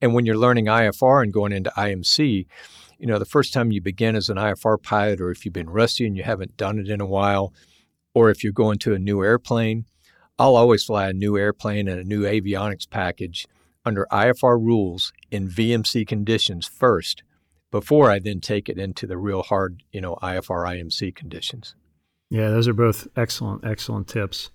And 0.01 0.13
when 0.13 0.25
you're 0.25 0.38
learning 0.38 0.66
IFR 0.66 1.22
and 1.22 1.34
going 1.34 1.51
into 1.51 1.70
IMC, 1.72 2.48
you 2.98 3.08
know 3.08 3.20
the 3.20 3.25
first 3.25 3.54
time 3.54 3.74
you 3.74 3.82
begin 3.82 4.16
as 4.16 4.30
an 4.30 4.38
IFR 4.38 4.82
pilot, 4.82 5.20
or 5.20 5.32
if 5.32 5.44
you've 5.44 5.54
been 5.54 5.70
rusty 5.70 6.08
and 6.08 6.16
you 6.16 6.24
haven't 6.24 6.56
done 6.56 6.80
it 6.80 6.89
in 6.89 7.01
a 7.01 7.06
while, 7.06 7.54
or 8.13 8.30
if 8.30 8.42
you're 8.42 8.54
going 8.54 8.80
to 8.80 8.94
a 8.94 9.00
new 9.00 9.22
airplane, 9.22 9.84
I'll 10.39 10.56
always 10.56 10.86
fly 10.86 11.10
a 11.10 11.13
new 11.13 11.38
airplane 11.38 11.89
and 11.89 12.00
a 12.00 12.06
new 12.06 12.22
avionics 12.22 12.89
package 12.89 13.48
under 13.84 14.08
IFR 14.13 14.58
rules 14.58 15.12
in 15.30 15.50
VMC 15.50 16.08
conditions 16.08 16.68
first 16.68 17.24
before 17.72 18.10
I 18.10 18.20
then 18.20 18.40
take 18.40 18.70
it 18.70 18.78
into 18.78 19.06
the 19.08 19.18
real 19.18 19.44
hard, 19.44 19.84
you 19.92 20.02
know, 20.02 20.16
IFR 20.22 20.66
IMC 20.66 21.16
conditions. 21.16 21.76
Yeah, 22.30 22.50
those 22.50 22.68
are 22.68 22.74
both 22.74 23.08
excellent, 23.16 23.66
excellent 23.66 24.08
tips. 24.08 24.50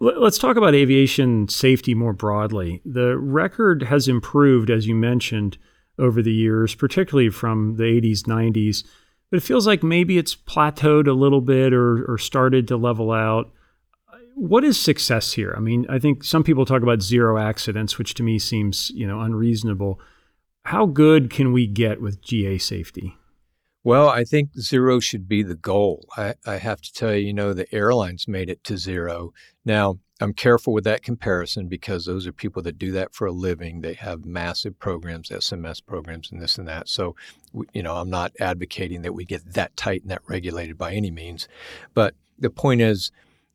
Let's 0.00 0.38
talk 0.38 0.56
about 0.56 0.74
aviation 0.74 1.48
safety 1.48 1.92
more 1.94 2.12
broadly. 2.12 2.80
The 2.84 3.18
record 3.18 3.82
has 3.82 4.06
improved, 4.06 4.70
as 4.70 4.86
you 4.86 4.94
mentioned, 4.94 5.58
over 5.98 6.22
the 6.22 6.32
years, 6.32 6.74
particularly 6.76 7.30
from 7.30 7.76
the 7.76 7.82
80s, 7.82 8.22
90s, 8.22 8.84
but 9.30 9.38
it 9.38 9.42
feels 9.42 9.66
like 9.66 9.82
maybe 9.82 10.16
it's 10.16 10.36
plateaued 10.36 11.08
a 11.08 11.12
little 11.12 11.40
bit 11.40 11.72
or, 11.72 12.04
or 12.10 12.16
started 12.16 12.68
to 12.68 12.76
level 12.76 13.10
out. 13.10 13.50
What 14.34 14.62
is 14.62 14.78
success 14.78 15.32
here? 15.32 15.52
I 15.56 15.60
mean, 15.60 15.84
I 15.88 15.98
think 15.98 16.22
some 16.22 16.44
people 16.44 16.64
talk 16.64 16.82
about 16.82 17.02
zero 17.02 17.36
accidents, 17.36 17.98
which 17.98 18.14
to 18.14 18.22
me 18.22 18.38
seems, 18.38 18.90
you 18.90 19.06
know, 19.06 19.20
unreasonable. 19.20 20.00
How 20.68 20.84
good 20.84 21.30
can 21.30 21.54
we 21.54 21.66
get 21.66 21.98
with 21.98 22.20
GA 22.20 22.58
safety? 22.58 23.16
Well, 23.84 24.10
I 24.10 24.24
think 24.24 24.50
zero 24.60 25.00
should 25.00 25.26
be 25.26 25.42
the 25.42 25.54
goal. 25.54 26.06
I, 26.14 26.34
I, 26.44 26.58
have 26.58 26.82
to 26.82 26.92
tell 26.92 27.14
you, 27.14 27.28
you 27.28 27.32
know, 27.32 27.54
the 27.54 27.74
airlines 27.74 28.28
made 28.28 28.50
it 28.50 28.62
to 28.64 28.76
zero. 28.76 29.32
Now, 29.64 29.98
I'm 30.20 30.34
careful 30.34 30.74
with 30.74 30.84
that 30.84 31.02
comparison 31.02 31.68
because 31.68 32.04
those 32.04 32.26
are 32.26 32.32
people 32.32 32.60
that 32.64 32.76
do 32.76 32.92
that 32.92 33.14
for 33.14 33.26
a 33.26 33.32
living. 33.32 33.80
They 33.80 33.94
have 33.94 34.26
massive 34.26 34.78
programs, 34.78 35.30
SMS 35.30 35.82
programs, 35.82 36.30
and 36.30 36.42
this 36.42 36.58
and 36.58 36.68
that. 36.68 36.90
So, 36.90 37.16
you 37.72 37.82
know, 37.82 37.96
I'm 37.96 38.10
not 38.10 38.32
advocating 38.38 39.00
that 39.00 39.14
we 39.14 39.24
get 39.24 39.54
that 39.54 39.74
tight 39.74 40.02
and 40.02 40.10
that 40.10 40.20
regulated 40.28 40.76
by 40.76 40.92
any 40.92 41.10
means. 41.10 41.48
But 41.94 42.14
the 42.38 42.50
point 42.50 42.82
is, 42.82 43.10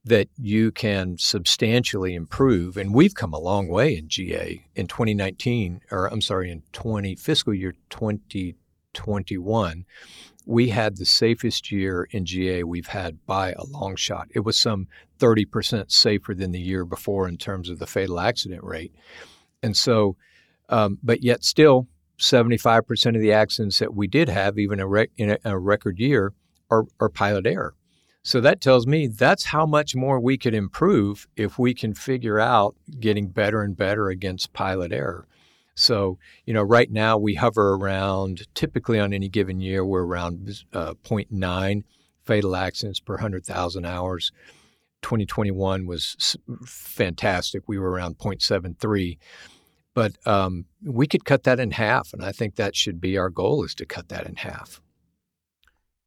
that 0.05 0.27
you 0.38 0.72
can 0.72 1.17
substantially 1.17 2.13
improve. 2.13 2.75
And 2.75 2.93
we've 2.93 3.15
come 3.15 3.33
a 3.33 3.39
long 3.39 3.67
way 3.67 3.95
in 3.95 4.10
GA 4.10 4.65
in 4.75 4.88
2019, 4.88 5.81
or 5.91 6.07
I'm 6.07 6.22
sorry, 6.22 6.51
in 6.51 6.63
20 6.74 7.15
fiscal 7.15 7.53
year 7.53 7.74
2021. 7.89 9.86
We 10.45 10.69
had 10.69 10.98
the 10.98 11.05
safest 11.05 11.72
year 11.72 12.05
in 12.12 12.25
GA 12.25 12.63
we've 12.63 12.88
had 12.88 13.25
by 13.25 13.53
a 13.53 13.63
long 13.63 13.95
shot. 13.95 14.27
It 14.31 14.41
was 14.41 14.57
some 14.57 14.88
30% 15.19 15.89
safer 15.89 16.33
than 16.33 16.51
the 16.51 16.60
year 16.60 16.83
before 16.83 17.29
in 17.29 17.38
terms 17.38 17.69
of 17.69 17.79
the 17.79 17.88
fatal 17.88 18.19
accident 18.19 18.62
rate. 18.62 18.93
And 19.62 19.77
so, 19.77 20.17
um, 20.67 20.98
but 21.01 21.24
yet 21.24 21.45
still, 21.45 21.88
75% 22.19 23.15
of 23.15 23.22
the 23.22 23.31
accidents 23.31 23.79
that 23.79 23.93
we 23.93 24.07
did 24.07 24.27
have, 24.27 24.60
even 24.60 24.81
a 24.81 24.88
rec- 24.88 25.12
in 25.15 25.31
a, 25.31 25.38
a 25.45 25.57
record 25.57 25.98
year, 25.98 26.33
are, 26.69 26.86
are 27.00 27.10
pilot 27.10 27.48
error. 27.48 27.74
So 28.24 28.39
that 28.39 28.62
tells 28.62 28.88
me 28.88 29.08
that's 29.08 29.44
how 29.44 29.65
much 29.65 29.96
more 29.96 30.20
we 30.20 30.38
could 30.38 30.53
improve 30.53 31.27
if 31.36 31.60
we 31.60 31.74
can 31.74 31.94
figure 31.94 32.39
out 32.39 32.75
getting 33.00 33.27
better 33.27 33.62
and 33.62 33.75
better 33.75 34.08
against 34.08 34.53
pilot 34.53 34.94
error. 34.94 35.27
So, 35.75 36.18
you 36.46 36.53
know, 36.53 36.62
right 36.62 36.89
now 36.89 37.18
we 37.18 37.36
hover 37.36 37.74
around, 37.74 38.48
typically 38.53 39.00
on 39.00 39.12
any 39.12 39.27
given 39.27 39.60
year, 39.60 39.84
we're 39.84 40.06
around 40.06 40.63
uh, 40.72 40.94
0.9 41.03 41.84
fatal 42.24 42.56
accidents 42.56 43.01
per 43.01 43.15
100,000 43.15 43.86
hours. 43.86 44.32
2021 45.01 45.86
was 45.86 46.38
fantastic. 46.65 47.63
We 47.68 47.77
were 47.77 47.89
around 47.89 48.20
0.73. 48.20 49.18
But 49.94 50.13
um, 50.25 50.65
we 50.82 51.08
could 51.08 51.25
cut 51.25 51.44
that 51.44 51.60
in 51.60 51.72
half. 51.72 52.13
And 52.13 52.24
I 52.24 52.32
think 52.32 52.56
that 52.56 52.75
should 52.75 53.01
be 53.01 53.18
our 53.18 53.30
goal 53.30 53.63
is 53.63 53.75
to 53.75 53.86
cut 53.86 54.10
that 54.10 54.25
in 54.25 54.38
half. 54.38 54.82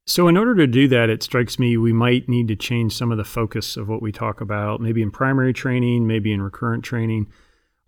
So, 0.09 0.29
in 0.29 0.37
order 0.37 0.55
to 0.55 0.69
do 0.69 0.87
that, 0.89 1.11
it 1.11 1.25
strikes 1.25 1.59
me 1.59 1.77
we 1.77 1.93
might 1.93 2.29
need 2.29 2.47
to 2.49 2.57
change 2.57 2.97
some 2.97 3.11
of 3.11 3.19
the 3.19 3.25
focus 3.25 3.77
of 3.77 3.89
what 3.89 4.01
we 4.01 4.13
talk 4.13 4.41
about, 4.41 4.81
maybe 4.81 5.03
in 5.03 5.11
primary 5.11 5.53
training, 5.53 6.07
maybe 6.07 6.33
in 6.33 6.41
recurrent 6.41 6.85
training. 6.85 7.27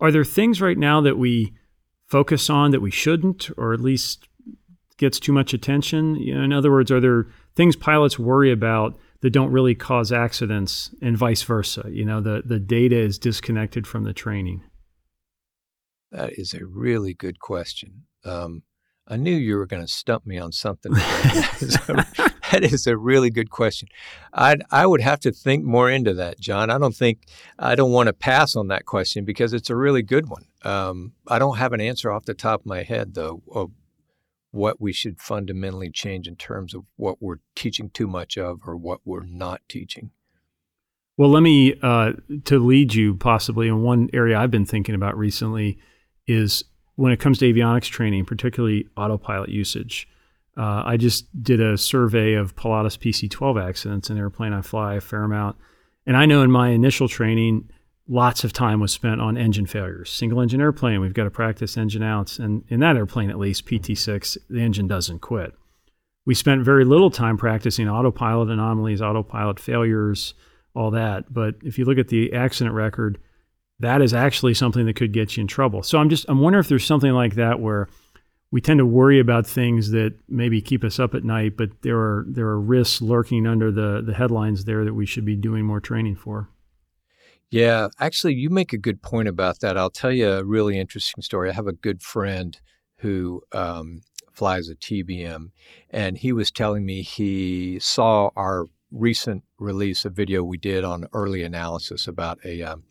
Are 0.01 0.11
there 0.11 0.25
things 0.25 0.61
right 0.61 0.77
now 0.77 0.99
that 1.01 1.17
we 1.17 1.53
focus 2.07 2.49
on 2.49 2.71
that 2.71 2.81
we 2.81 2.91
shouldn't, 2.91 3.49
or 3.57 3.73
at 3.73 3.79
least 3.79 4.27
gets 4.97 5.17
too 5.17 5.31
much 5.31 5.53
attention? 5.53 6.17
In 6.17 6.51
other 6.51 6.71
words, 6.71 6.91
are 6.91 6.99
there 6.99 7.27
things 7.55 7.77
pilots 7.77 8.19
worry 8.19 8.51
about 8.51 8.99
that 9.21 9.29
don't 9.31 9.51
really 9.51 9.75
cause 9.75 10.11
accidents, 10.11 10.93
and 11.01 11.17
vice 11.17 11.43
versa? 11.43 11.85
You 11.89 12.03
know, 12.03 12.19
the 12.19 12.43
the 12.45 12.59
data 12.59 12.97
is 12.97 13.17
disconnected 13.17 13.87
from 13.87 14.03
the 14.03 14.13
training. 14.13 14.61
That 16.11 16.37
is 16.37 16.53
a 16.53 16.65
really 16.65 17.13
good 17.13 17.39
question. 17.39 18.03
Um, 18.25 18.63
I 19.09 19.17
knew 19.17 19.35
you 19.35 19.57
were 19.57 19.65
going 19.65 19.85
to 19.85 19.91
stump 19.91 20.25
me 20.25 20.37
on 20.37 20.51
something. 20.51 20.91
that 22.51 22.59
is 22.61 22.85
a 22.85 22.95
really 22.95 23.29
good 23.29 23.49
question. 23.49 23.87
I 24.33 24.57
I 24.71 24.85
would 24.85 25.01
have 25.01 25.19
to 25.21 25.31
think 25.31 25.65
more 25.65 25.89
into 25.89 26.13
that, 26.15 26.39
John. 26.39 26.69
I 26.69 26.77
don't 26.77 26.95
think 26.95 27.25
I 27.57 27.75
don't 27.75 27.91
want 27.91 28.07
to 28.07 28.13
pass 28.13 28.55
on 28.55 28.67
that 28.67 28.85
question 28.85 29.25
because 29.25 29.53
it's 29.53 29.69
a 29.69 29.75
really 29.75 30.03
good 30.03 30.29
one. 30.29 30.45
Um, 30.63 31.13
I 31.27 31.39
don't 31.39 31.57
have 31.57 31.73
an 31.73 31.81
answer 31.81 32.11
off 32.11 32.25
the 32.25 32.33
top 32.33 32.61
of 32.61 32.65
my 32.65 32.83
head 32.83 33.15
though 33.15 33.41
of 33.51 33.71
what 34.51 34.81
we 34.81 34.91
should 34.93 35.19
fundamentally 35.19 35.91
change 35.91 36.27
in 36.27 36.35
terms 36.35 36.73
of 36.73 36.83
what 36.95 37.21
we're 37.21 37.37
teaching 37.55 37.89
too 37.89 38.07
much 38.07 38.37
of 38.37 38.61
or 38.65 38.75
what 38.75 38.99
we're 39.05 39.25
not 39.25 39.61
teaching. 39.67 40.11
Well, 41.17 41.29
let 41.29 41.43
me 41.43 41.75
uh, 41.81 42.13
to 42.45 42.59
lead 42.59 42.93
you 42.93 43.15
possibly 43.15 43.67
in 43.67 43.83
one 43.83 44.09
area 44.13 44.39
I've 44.39 44.51
been 44.51 44.65
thinking 44.65 44.95
about 44.95 45.17
recently 45.17 45.77
is 46.25 46.63
when 46.99 47.13
it 47.13 47.19
comes 47.19 47.37
to 47.37 47.51
avionics 47.51 47.89
training, 47.89 48.25
particularly 48.25 48.85
autopilot 48.97 49.47
usage. 49.49 50.05
Uh, 50.57 50.83
I 50.85 50.97
just 50.97 51.27
did 51.41 51.61
a 51.61 51.77
survey 51.77 52.33
of 52.33 52.57
Pilatus 52.57 52.97
PC 52.97 53.31
12 53.31 53.57
accidents, 53.57 54.09
an 54.09 54.17
airplane 54.17 54.51
I 54.51 54.61
fly 54.61 54.95
a 54.95 55.01
fair 55.01 55.23
amount. 55.23 55.55
And 56.05 56.17
I 56.17 56.25
know 56.25 56.41
in 56.41 56.51
my 56.51 56.71
initial 56.71 57.07
training, 57.07 57.69
lots 58.09 58.43
of 58.43 58.51
time 58.51 58.81
was 58.81 58.91
spent 58.91 59.21
on 59.21 59.37
engine 59.37 59.65
failures. 59.65 60.09
Single 60.09 60.41
engine 60.41 60.59
airplane, 60.59 60.99
we've 60.99 61.13
got 61.13 61.23
to 61.23 61.31
practice 61.31 61.77
engine 61.77 62.03
outs. 62.03 62.37
And 62.37 62.65
in 62.67 62.81
that 62.81 62.97
airplane, 62.97 63.29
at 63.29 63.39
least, 63.39 63.65
PT6, 63.65 64.37
the 64.49 64.59
engine 64.59 64.87
doesn't 64.87 65.19
quit. 65.19 65.53
We 66.25 66.35
spent 66.35 66.65
very 66.65 66.83
little 66.83 67.09
time 67.09 67.37
practicing 67.37 67.87
autopilot 67.87 68.49
anomalies, 68.49 69.01
autopilot 69.01 69.57
failures, 69.57 70.33
all 70.75 70.91
that. 70.91 71.33
But 71.33 71.55
if 71.63 71.79
you 71.79 71.85
look 71.85 71.97
at 71.97 72.09
the 72.09 72.33
accident 72.33 72.75
record, 72.75 73.19
that 73.79 74.01
is 74.01 74.13
actually 74.13 74.53
something 74.53 74.85
that 74.85 74.95
could 74.95 75.13
get 75.13 75.37
you 75.37 75.41
in 75.41 75.47
trouble. 75.47 75.83
So 75.83 75.97
I'm 75.97 76.09
just 76.09 76.25
I'm 76.27 76.39
wondering 76.39 76.61
if 76.61 76.69
there's 76.69 76.85
something 76.85 77.13
like 77.13 77.35
that 77.35 77.59
where 77.59 77.87
we 78.51 78.61
tend 78.61 78.79
to 78.79 78.85
worry 78.85 79.19
about 79.19 79.45
things 79.45 79.91
that 79.91 80.15
maybe 80.27 80.61
keep 80.61 80.83
us 80.83 80.99
up 80.99 81.13
at 81.13 81.23
night, 81.23 81.55
but 81.55 81.69
there 81.81 81.97
are 81.97 82.25
there 82.27 82.47
are 82.47 82.59
risks 82.59 83.01
lurking 83.01 83.47
under 83.47 83.71
the 83.71 84.01
the 84.05 84.13
headlines 84.13 84.65
there 84.65 84.83
that 84.83 84.93
we 84.93 85.05
should 85.05 85.25
be 85.25 85.35
doing 85.35 85.65
more 85.65 85.79
training 85.79 86.15
for. 86.15 86.49
Yeah, 87.51 87.87
actually, 87.99 88.35
you 88.35 88.49
make 88.49 88.73
a 88.73 88.77
good 88.77 89.01
point 89.01 89.27
about 89.27 89.59
that. 89.61 89.77
I'll 89.77 89.89
tell 89.89 90.11
you 90.11 90.29
a 90.29 90.43
really 90.43 90.79
interesting 90.79 91.23
story. 91.23 91.49
I 91.49 91.53
have 91.53 91.67
a 91.67 91.73
good 91.73 92.03
friend 92.03 92.59
who 92.97 93.41
um, 93.53 94.01
flies 94.31 94.69
a 94.69 94.75
TBM, 94.75 95.49
and 95.89 96.17
he 96.17 96.31
was 96.31 96.51
telling 96.51 96.85
me 96.85 97.01
he 97.01 97.79
saw 97.79 98.29
our 98.35 98.65
recent 98.91 99.43
release, 99.57 100.05
a 100.05 100.09
video 100.09 100.43
we 100.43 100.57
did 100.57 100.83
on 100.83 101.07
early 101.13 101.43
analysis 101.43 102.07
about 102.07 102.39
a 102.45 102.61
um, 102.61 102.83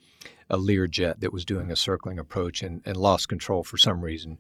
a 0.50 0.56
Learjet 0.56 1.20
that 1.20 1.32
was 1.32 1.44
doing 1.44 1.70
a 1.70 1.76
circling 1.76 2.18
approach 2.18 2.62
and, 2.62 2.82
and 2.84 2.96
lost 2.96 3.28
control 3.28 3.62
for 3.62 3.76
some 3.76 4.00
reason. 4.00 4.38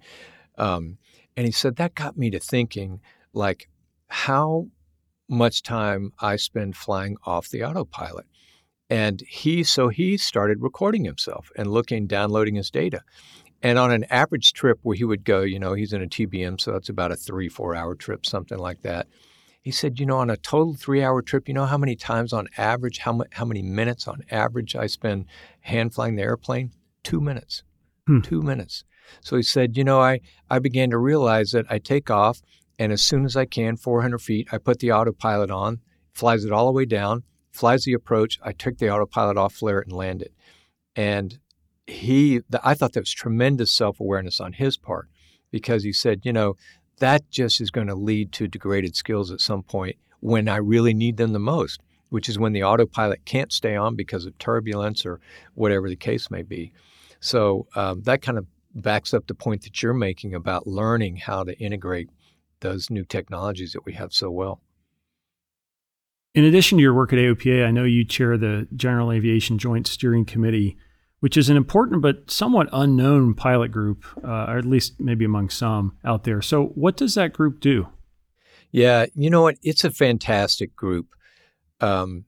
Um, 0.56 0.98
and 1.36 1.46
he 1.46 1.52
said 1.52 1.76
that 1.76 1.94
got 1.94 2.16
me 2.16 2.30
to 2.30 2.40
thinking, 2.40 3.00
like, 3.32 3.68
how 4.08 4.68
much 5.28 5.62
time 5.62 6.12
I 6.18 6.36
spend 6.36 6.76
flying 6.76 7.16
off 7.24 7.50
the 7.50 7.62
autopilot. 7.62 8.26
And 8.90 9.22
he, 9.28 9.62
so 9.62 9.88
he 9.88 10.16
started 10.16 10.62
recording 10.62 11.04
himself 11.04 11.52
and 11.56 11.70
looking, 11.70 12.06
downloading 12.06 12.54
his 12.54 12.70
data. 12.70 13.02
And 13.62 13.78
on 13.78 13.90
an 13.90 14.04
average 14.04 14.52
trip 14.54 14.78
where 14.82 14.96
he 14.96 15.04
would 15.04 15.24
go, 15.24 15.42
you 15.42 15.58
know, 15.58 15.74
he's 15.74 15.92
in 15.92 16.02
a 16.02 16.06
TBM, 16.06 16.60
so 16.60 16.72
that's 16.72 16.88
about 16.88 17.12
a 17.12 17.16
three, 17.16 17.48
four 17.48 17.74
hour 17.74 17.94
trip, 17.94 18.24
something 18.24 18.58
like 18.58 18.82
that. 18.82 19.08
He 19.60 19.70
said, 19.70 19.98
you 19.98 20.06
know, 20.06 20.18
on 20.18 20.30
a 20.30 20.36
total 20.36 20.74
three 20.74 21.02
hour 21.02 21.20
trip, 21.20 21.48
you 21.48 21.54
know 21.54 21.66
how 21.66 21.78
many 21.78 21.96
times 21.96 22.32
on 22.32 22.48
average, 22.56 22.98
how, 22.98 23.20
how 23.32 23.44
many 23.44 23.62
minutes 23.62 24.08
on 24.08 24.22
average 24.30 24.74
I 24.76 24.86
spend 24.86 25.26
hand 25.60 25.94
flying 25.94 26.16
the 26.16 26.22
airplane? 26.22 26.72
Two 27.02 27.20
minutes. 27.20 27.62
Hmm. 28.06 28.20
Two 28.20 28.42
minutes. 28.42 28.84
So 29.20 29.36
he 29.36 29.42
said, 29.42 29.76
you 29.76 29.84
know, 29.84 30.00
I, 30.00 30.20
I 30.50 30.58
began 30.58 30.90
to 30.90 30.98
realize 30.98 31.52
that 31.52 31.66
I 31.70 31.78
take 31.78 32.10
off, 32.10 32.40
and 32.78 32.92
as 32.92 33.02
soon 33.02 33.24
as 33.24 33.36
I 33.36 33.46
can, 33.46 33.76
400 33.76 34.18
feet, 34.18 34.48
I 34.52 34.58
put 34.58 34.78
the 34.78 34.92
autopilot 34.92 35.50
on, 35.50 35.80
flies 36.12 36.44
it 36.44 36.52
all 36.52 36.66
the 36.66 36.72
way 36.72 36.84
down, 36.84 37.24
flies 37.50 37.84
the 37.84 37.92
approach. 37.92 38.38
I 38.42 38.52
took 38.52 38.78
the 38.78 38.90
autopilot 38.90 39.36
off, 39.36 39.54
flare 39.54 39.80
it, 39.80 39.88
and 39.88 39.96
land 39.96 40.22
it. 40.22 40.32
And 40.94 41.38
he, 41.86 42.42
I 42.62 42.74
thought 42.74 42.92
that 42.92 43.00
was 43.00 43.12
tremendous 43.12 43.72
self 43.72 44.00
awareness 44.00 44.40
on 44.40 44.52
his 44.52 44.76
part 44.76 45.08
because 45.50 45.84
he 45.84 45.92
said, 45.92 46.20
you 46.24 46.32
know, 46.32 46.54
that 47.00 47.30
just 47.30 47.60
is 47.60 47.70
going 47.70 47.86
to 47.86 47.94
lead 47.94 48.32
to 48.32 48.48
degraded 48.48 48.96
skills 48.96 49.30
at 49.30 49.40
some 49.40 49.62
point 49.62 49.96
when 50.20 50.48
I 50.48 50.56
really 50.56 50.94
need 50.94 51.16
them 51.16 51.32
the 51.32 51.38
most, 51.38 51.80
which 52.10 52.28
is 52.28 52.38
when 52.38 52.52
the 52.52 52.64
autopilot 52.64 53.24
can't 53.24 53.52
stay 53.52 53.76
on 53.76 53.94
because 53.94 54.26
of 54.26 54.36
turbulence 54.38 55.06
or 55.06 55.20
whatever 55.54 55.88
the 55.88 55.96
case 55.96 56.30
may 56.30 56.42
be. 56.42 56.72
So 57.20 57.66
um, 57.74 58.02
that 58.02 58.22
kind 58.22 58.38
of 58.38 58.46
backs 58.74 59.14
up 59.14 59.26
the 59.26 59.34
point 59.34 59.62
that 59.62 59.82
you're 59.82 59.94
making 59.94 60.34
about 60.34 60.66
learning 60.66 61.16
how 61.16 61.44
to 61.44 61.58
integrate 61.58 62.10
those 62.60 62.90
new 62.90 63.04
technologies 63.04 63.72
that 63.72 63.84
we 63.84 63.92
have 63.94 64.12
so 64.12 64.30
well. 64.30 64.60
In 66.34 66.44
addition 66.44 66.78
to 66.78 66.82
your 66.82 66.94
work 66.94 67.12
at 67.12 67.18
AOPA, 67.18 67.66
I 67.66 67.70
know 67.70 67.84
you 67.84 68.04
chair 68.04 68.36
the 68.36 68.68
General 68.74 69.10
Aviation 69.10 69.58
Joint 69.58 69.86
Steering 69.86 70.24
Committee, 70.24 70.76
which 71.20 71.36
is 71.36 71.48
an 71.48 71.56
important 71.56 72.02
but 72.02 72.30
somewhat 72.30 72.68
unknown 72.72 73.34
pilot 73.34 73.72
group, 73.72 74.04
uh, 74.24 74.46
or 74.48 74.58
at 74.58 74.64
least 74.64 75.00
maybe 75.00 75.24
among 75.24 75.50
some 75.50 75.96
out 76.04 76.24
there. 76.24 76.40
So, 76.40 76.66
what 76.74 76.96
does 76.96 77.14
that 77.14 77.32
group 77.32 77.60
do? 77.60 77.88
Yeah, 78.70 79.06
you 79.14 79.30
know 79.30 79.42
what? 79.42 79.56
It's 79.62 79.84
a 79.84 79.90
fantastic 79.90 80.76
group. 80.76 81.08
Um, 81.80 82.24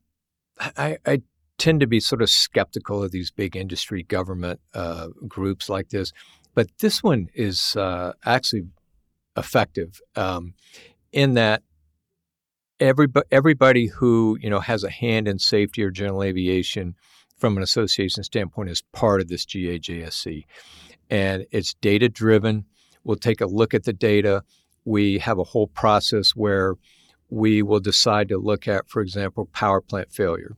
I, 0.59 0.99
I, 1.07 1.23
tend 1.59 1.81
to 1.81 1.87
be 1.87 2.01
sort 2.01 2.23
of 2.23 2.31
skeptical 2.31 3.03
of 3.03 3.13
these 3.13 3.31
big 3.31 3.55
industry 3.55 4.03
government 4.03 4.59
uh, 4.73 5.09
groups 5.29 5.69
like 5.69 5.91
this, 5.91 6.11
but 6.55 6.67
this 6.79 7.03
one 7.03 7.29
is 7.35 7.77
uh, 7.77 8.15
actually 8.25 8.63
effective 9.37 10.01
um, 10.17 10.55
in 11.13 11.35
that 11.35 11.63
everybody, 12.81 13.27
everybody 13.31 13.87
who 13.87 14.39
you 14.41 14.49
know 14.49 14.61
has 14.61 14.85
a 14.85 14.91
hand 14.91 15.29
in 15.29 15.39
safety 15.39 15.83
or 15.83 15.91
general 15.91 16.23
aviation 16.23 16.95
from 17.41 17.57
an 17.57 17.63
association 17.63 18.23
standpoint 18.23 18.69
is 18.71 18.83
part 18.93 19.21
of 19.21 19.29
this 19.29 19.47
GAJSC. 19.47 20.45
And 21.09 21.47
it's 21.51 21.75
data 21.75 22.09
driven. 22.09 22.67
We'll 23.03 23.17
take 23.17 23.41
a 23.41 23.47
look 23.47 23.75
at 23.75 23.85
the 23.85 23.93
data. 23.93 24.45
We 24.85 25.19
have 25.19 25.39
a 25.39 25.45
whole 25.45 25.67
process 25.67 26.31
where 26.31 26.77
we 27.31 27.63
will 27.63 27.81
decide 27.81 28.29
to 28.29 28.39
look 28.39 28.69
at, 28.69 28.89
for 28.89 29.01
example, 29.01 29.47
power 29.53 29.81
plant 29.81 30.13
failure. 30.13 30.57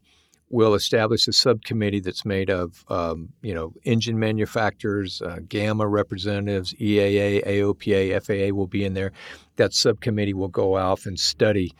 We'll 0.50 0.74
establish 0.74 1.26
a 1.28 1.32
subcommittee 1.32 2.00
that's 2.00 2.26
made 2.26 2.50
of, 2.50 2.84
um, 2.88 3.30
you 3.40 3.54
know, 3.54 3.72
engine 3.84 4.18
manufacturers, 4.18 5.22
uh, 5.22 5.38
representatives, 5.86 6.74
EAA, 6.74 7.46
AOPA, 7.46 8.22
FAA 8.22 8.54
will 8.54 8.66
be 8.66 8.84
in 8.84 8.92
there. 8.92 9.12
That 9.56 9.72
subcommittee 9.72 10.34
will 10.34 10.48
go 10.48 10.76
off 10.76 11.06
and 11.06 11.18
study 11.18 11.72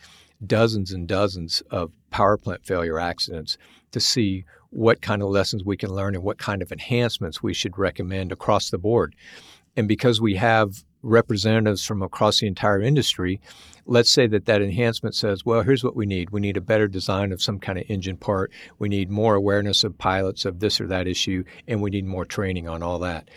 dozens 0.47 0.91
and 0.91 1.07
dozens 1.07 1.63
of 1.71 1.93
power 2.11 2.39
plant 2.39 2.65
failure 2.65 2.99
accidents 2.99 3.59
to 3.91 4.01
see 4.01 4.45
what 4.73 5.03
kind 5.03 5.23
of 5.23 5.29
lessons 5.29 5.63
we 5.65 5.77
can 5.77 5.91
learn 5.91 6.15
and 6.15 6.25
what 6.25 6.39
kind 6.39 6.63
of 6.63 6.73
enhancements 6.73 7.43
we 7.43 7.53
should 7.53 7.79
recommend 7.79 8.33
across 8.33 8.71
the 8.71 8.79
board. 8.79 9.15
And 9.77 9.87
because 9.87 10.21
we 10.21 10.35
have 10.37 10.83
representatives 11.03 11.85
from 11.85 12.03
across 12.03 12.41
the 12.41 12.47
entire 12.47 12.81
industry, 12.81 13.41
let's 13.85 14.11
say 14.11 14.27
that 14.29 14.47
that 14.47 14.63
enhancement 14.63 15.15
says, 15.15 15.45
well, 15.45 15.63
here's 15.63 15.85
what 15.85 15.97
we 15.97 16.07
need. 16.07 16.31
We 16.31 16.41
need 16.41 16.57
a 16.57 16.63
better 16.63 16.89
design 16.89 17.33
of 17.33 17.43
some 17.43 17.59
kind 17.59 17.79
of 17.79 17.85
engine 17.89 18.17
part. 18.17 18.51
We 18.79 18.89
need 18.89 19.11
more 19.11 19.35
awareness 19.35 19.85
of 19.85 19.99
pilots 19.99 20.45
of 20.45 20.61
this 20.61 20.81
or 20.81 20.87
that 20.87 21.07
issue, 21.07 21.45
and 21.69 21.83
we 21.83 21.91
need 21.91 22.07
more 22.07 22.25
training 22.25 22.69
on 22.69 22.83
all 22.83 22.99
that. 23.01 23.29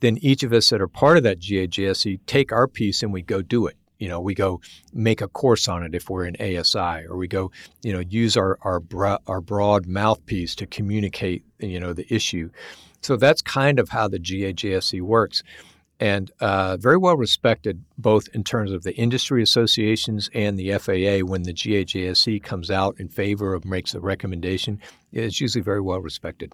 Then 0.00 0.18
each 0.18 0.42
of 0.42 0.52
us 0.52 0.70
that 0.70 0.80
are 0.80 0.88
part 0.88 1.16
of 1.16 1.22
that 1.24 1.40
GAJSC 1.40 2.20
take 2.26 2.52
our 2.52 2.68
piece 2.68 3.02
and 3.02 3.12
we 3.12 3.22
go 3.22 3.42
do 3.42 3.66
it 3.66 3.76
you 3.98 4.08
know 4.08 4.20
we 4.20 4.34
go 4.34 4.60
make 4.92 5.20
a 5.20 5.28
course 5.28 5.68
on 5.68 5.82
it 5.82 5.94
if 5.94 6.10
we're 6.10 6.26
in 6.26 6.36
ASI 6.36 7.06
or 7.08 7.16
we 7.16 7.28
go 7.28 7.50
you 7.82 7.92
know 7.92 8.00
use 8.00 8.36
our 8.36 8.58
our, 8.62 8.82
our 9.26 9.40
broad 9.40 9.86
mouthpiece 9.86 10.54
to 10.56 10.66
communicate 10.66 11.44
you 11.58 11.80
know 11.80 11.92
the 11.92 12.12
issue. 12.12 12.50
So 13.00 13.16
that's 13.16 13.42
kind 13.42 13.78
of 13.78 13.90
how 13.90 14.08
the 14.08 14.18
GAJSC 14.18 15.02
works. 15.02 15.42
And 16.00 16.32
uh, 16.40 16.76
very 16.76 16.96
well 16.96 17.16
respected 17.16 17.84
both 17.98 18.28
in 18.34 18.42
terms 18.42 18.72
of 18.72 18.82
the 18.82 18.96
industry 18.96 19.42
associations 19.42 20.28
and 20.34 20.58
the 20.58 20.72
FAA 20.78 21.24
when 21.24 21.42
the 21.44 21.52
GAJSC 21.52 22.42
comes 22.42 22.70
out 22.70 22.98
in 22.98 23.08
favor 23.08 23.54
of 23.54 23.64
makes 23.64 23.94
a 23.94 24.00
recommendation. 24.00 24.80
It's 25.12 25.40
usually 25.40 25.62
very 25.62 25.80
well 25.80 26.00
respected 26.00 26.52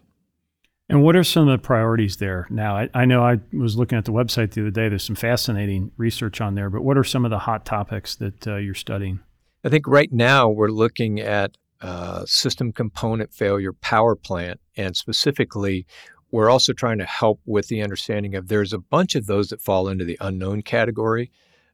and 0.91 1.03
what 1.03 1.17
are 1.17 1.25
some 1.25 1.49
of 1.49 1.53
the 1.53 1.65
priorities 1.65 2.17
there 2.17 2.47
now? 2.51 2.77
I, 2.77 2.89
I, 2.93 3.05
know 3.05 3.23
I 3.23 3.39
was 3.53 3.77
looking 3.77 3.97
at 3.97 4.05
the 4.05 4.13
website 4.13 4.53
the 4.53 4.63
other 4.63 4.71
day. 4.71 4.89
There's 4.89 5.05
some 5.05 5.17
fascinating 5.17 5.93
research 5.97 6.41
on 6.41 6.57
there, 6.57 6.69
but 6.69 6.83
what 6.83 6.99
are 6.99 7.05
some 7.05 7.25
of 7.25 7.31
the 7.31 7.39
hot 7.39 7.65
topics 7.65 8.17
that 8.17 8.47
uh, 8.47 8.57
you're 8.57 8.75
studying? 8.75 9.21
I 9.65 9.69
think 9.69 9.87
right 9.87 10.13
now 10.13 10.49
we're 10.49 10.69
looking 10.69 11.21
at 11.21 11.57
uh, 11.81 12.25
system 12.27 12.73
component 12.73 13.33
failure 13.33 13.73
power 13.73 14.17
plant, 14.17 14.61
and 14.77 14.97
specifically, 14.97 15.87
we're 16.33 16.51
also 16.51 16.73
trying 16.73 16.99
to 16.99 17.07
help 17.07 17.41
with 17.47 17.69
the 17.69 17.83
understanding 17.83 18.35
of 18.35 18.49
there's 18.49 18.73
a 18.73 18.79
bunch 18.79 19.15
of 19.15 19.27
those 19.27 19.49
that 19.49 19.63
fall 19.63 19.89
into 19.89 20.05
the 20.05 20.19
unknown 20.21 20.63
category. 20.63 21.31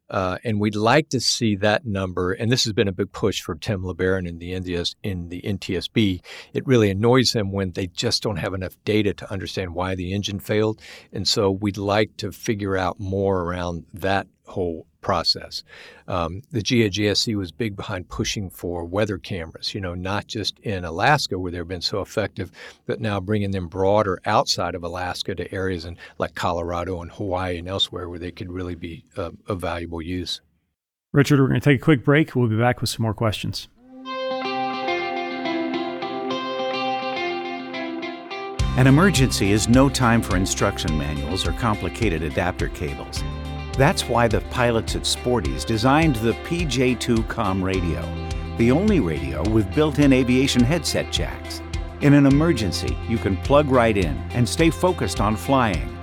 Uh, 0.08 0.38
and 0.44 0.60
we'd 0.60 0.76
like 0.76 1.08
to 1.10 1.20
see 1.20 1.56
that 1.56 1.84
number. 1.84 2.32
And 2.32 2.50
this 2.50 2.64
has 2.64 2.72
been 2.72 2.88
a 2.88 2.92
big 2.92 3.12
push 3.12 3.40
for 3.40 3.54
Tim 3.54 3.82
LeBaron 3.82 4.28
in 4.28 4.38
the 4.38 4.52
NDS, 4.52 4.94
in 5.02 5.28
the 5.28 5.42
NTSB. 5.42 6.22
It 6.52 6.66
really 6.66 6.90
annoys 6.90 7.32
him 7.32 7.52
when 7.52 7.72
they 7.72 7.86
just 7.88 8.22
don't 8.22 8.36
have 8.36 8.54
enough 8.54 8.76
data 8.84 9.14
to 9.14 9.30
understand 9.30 9.74
why 9.74 9.94
the 9.94 10.12
engine 10.12 10.40
failed. 10.40 10.80
And 11.12 11.26
so 11.26 11.50
we'd 11.50 11.76
like 11.76 12.16
to 12.18 12.32
figure 12.32 12.76
out 12.76 13.00
more 13.00 13.42
around 13.42 13.84
that 13.94 14.28
whole 14.44 14.86
process. 15.06 15.62
Um, 16.08 16.42
the 16.50 16.60
GAJSC 16.60 17.36
was 17.36 17.52
big 17.52 17.76
behind 17.76 18.08
pushing 18.08 18.50
for 18.50 18.84
weather 18.84 19.18
cameras, 19.18 19.72
you 19.72 19.80
know, 19.80 19.94
not 19.94 20.26
just 20.26 20.58
in 20.58 20.84
Alaska 20.84 21.38
where 21.38 21.52
they've 21.52 21.68
been 21.68 21.80
so 21.80 22.00
effective, 22.00 22.50
but 22.86 23.00
now 23.00 23.20
bringing 23.20 23.52
them 23.52 23.68
broader 23.68 24.20
outside 24.26 24.74
of 24.74 24.82
Alaska 24.82 25.36
to 25.36 25.54
areas 25.54 25.84
in, 25.84 25.96
like 26.18 26.34
Colorado 26.34 27.00
and 27.02 27.12
Hawaii 27.12 27.58
and 27.58 27.68
elsewhere 27.68 28.08
where 28.08 28.18
they 28.18 28.32
could 28.32 28.50
really 28.50 28.74
be 28.74 29.04
uh, 29.16 29.30
of 29.46 29.60
valuable 29.60 30.02
use. 30.02 30.40
Richard, 31.12 31.38
we're 31.38 31.46
going 31.46 31.60
to 31.60 31.64
take 31.64 31.80
a 31.80 31.84
quick 31.84 32.04
break. 32.04 32.34
We'll 32.34 32.48
be 32.48 32.58
back 32.58 32.80
with 32.80 32.90
some 32.90 33.04
more 33.04 33.14
questions. 33.14 33.68
An 38.76 38.88
emergency 38.88 39.52
is 39.52 39.68
no 39.68 39.88
time 39.88 40.20
for 40.20 40.36
instruction 40.36 40.98
manuals 40.98 41.46
or 41.46 41.52
complicated 41.52 42.24
adapter 42.24 42.68
cables. 42.70 43.22
That's 43.76 44.08
why 44.08 44.26
the 44.26 44.40
pilots 44.40 44.96
at 44.96 45.04
Sporty's 45.04 45.62
designed 45.62 46.16
the 46.16 46.32
PJ2 46.32 47.28
COM 47.28 47.62
radio, 47.62 48.00
the 48.56 48.70
only 48.70 49.00
radio 49.00 49.46
with 49.50 49.74
built-in 49.74 50.14
aviation 50.14 50.64
headset 50.64 51.12
jacks. 51.12 51.60
In 52.00 52.14
an 52.14 52.24
emergency, 52.24 52.96
you 53.06 53.18
can 53.18 53.36
plug 53.38 53.70
right 53.70 53.94
in 53.94 54.16
and 54.30 54.48
stay 54.48 54.70
focused 54.70 55.20
on 55.20 55.36
flying. 55.36 55.94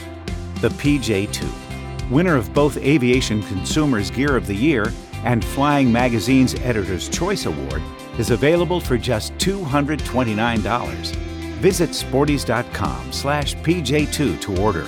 The 0.62 0.69
PJ2, 0.69 2.12
winner 2.12 2.36
of 2.36 2.53
both 2.53 2.77
Aviation 2.77 3.41
Consumers 3.41 4.12
Gear 4.12 4.38
of 4.38 4.45
the 4.45 4.55
Year 4.55 4.93
and 5.23 5.43
Flying 5.43 5.91
Magazine's 5.91 6.53
Editor's 6.62 7.09
Choice 7.09 7.47
Award, 7.47 7.81
is 8.19 8.29
available 8.29 8.79
for 8.79 8.99
just 8.99 9.33
$229. 9.38 11.15
Visit 11.55 11.89
sportys.com 11.89 13.12
slash 13.12 13.55
PJ2 13.55 14.39
to 14.41 14.62
order. 14.62 14.88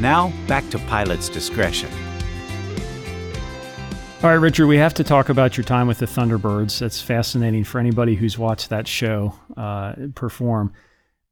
Now, 0.00 0.32
back 0.46 0.68
to 0.70 0.78
pilot's 0.80 1.28
discretion. 1.28 1.90
All 4.22 4.30
right, 4.30 4.36
Richard, 4.36 4.66
we 4.66 4.78
have 4.78 4.94
to 4.94 5.04
talk 5.04 5.28
about 5.28 5.56
your 5.56 5.64
time 5.64 5.86
with 5.86 5.98
the 5.98 6.06
Thunderbirds. 6.06 6.78
That's 6.78 7.00
fascinating 7.00 7.62
for 7.62 7.78
anybody 7.78 8.14
who's 8.14 8.38
watched 8.38 8.70
that 8.70 8.88
show 8.88 9.38
uh, 9.56 9.94
perform. 10.14 10.72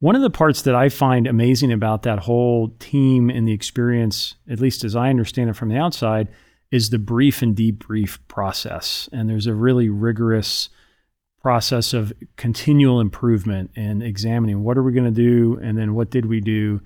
One 0.01 0.15
of 0.15 0.21
the 0.21 0.31
parts 0.31 0.63
that 0.63 0.75
I 0.75 0.91
find 0.91 1.27
amazing 1.27 1.73
about 1.73 2.03
that 2.03 2.19
whole 2.19 2.69
team 2.81 3.31
and 3.31 3.49
the 3.49 3.53
experience, 3.53 4.35
at 4.51 4.61
least 4.61 4.85
as 4.85 4.95
I 4.95 5.09
understand 5.09 5.49
it 5.49 5.57
from 5.57 5.71
the 5.71 5.79
outside, 5.79 6.29
is 6.71 6.91
the 6.91 6.99
brief 6.99 7.41
and 7.41 7.57
debrief 7.57 8.19
process. 8.29 9.09
And 9.13 9.31
there's 9.31 9.47
a 9.47 9.55
really 9.55 9.89
rigorous 9.89 10.69
process 11.41 11.95
of 11.95 12.13
continual 12.37 13.01
improvement 13.01 13.71
and 13.75 14.03
examining 14.03 14.65
what 14.65 14.77
are 14.77 14.83
we 14.83 14.93
going 14.93 15.05
to 15.05 15.11
do 15.11 15.59
and 15.63 15.79
then 15.79 15.95
what 15.95 16.11
did 16.11 16.27
we 16.27 16.41
do 16.41 16.81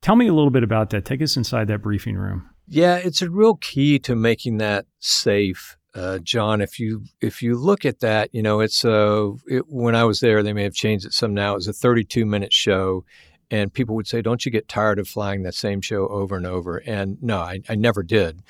Tell 0.00 0.16
me 0.16 0.28
a 0.28 0.32
little 0.32 0.50
bit 0.50 0.62
about 0.62 0.90
that. 0.90 1.04
Take 1.04 1.22
us 1.22 1.36
inside 1.36 1.68
that 1.68 1.82
briefing 1.82 2.16
room. 2.16 2.48
Yeah, 2.68 2.96
it's 2.96 3.22
a 3.22 3.30
real 3.30 3.56
key 3.56 3.98
to 4.00 4.14
making 4.14 4.58
that 4.58 4.86
safe, 5.00 5.76
uh, 5.94 6.18
John. 6.18 6.60
If 6.60 6.78
you 6.78 7.04
if 7.20 7.42
you 7.42 7.56
look 7.56 7.84
at 7.84 8.00
that, 8.00 8.34
you 8.34 8.42
know, 8.42 8.60
it's 8.60 8.84
a 8.84 9.32
it, 9.46 9.68
when 9.68 9.94
I 9.94 10.04
was 10.04 10.20
there, 10.20 10.42
they 10.42 10.52
may 10.52 10.64
have 10.64 10.74
changed 10.74 11.06
it 11.06 11.14
some 11.14 11.34
now. 11.34 11.52
It 11.52 11.56
was 11.56 11.68
a 11.68 11.72
32 11.72 12.26
minute 12.26 12.52
show, 12.52 13.04
and 13.50 13.72
people 13.72 13.96
would 13.96 14.06
say, 14.06 14.20
"Don't 14.20 14.44
you 14.44 14.52
get 14.52 14.68
tired 14.68 14.98
of 14.98 15.08
flying 15.08 15.42
that 15.42 15.54
same 15.54 15.80
show 15.80 16.06
over 16.08 16.36
and 16.36 16.46
over?" 16.46 16.78
And 16.86 17.20
no, 17.22 17.38
I, 17.38 17.60
I 17.68 17.74
never 17.74 18.02
did, 18.02 18.42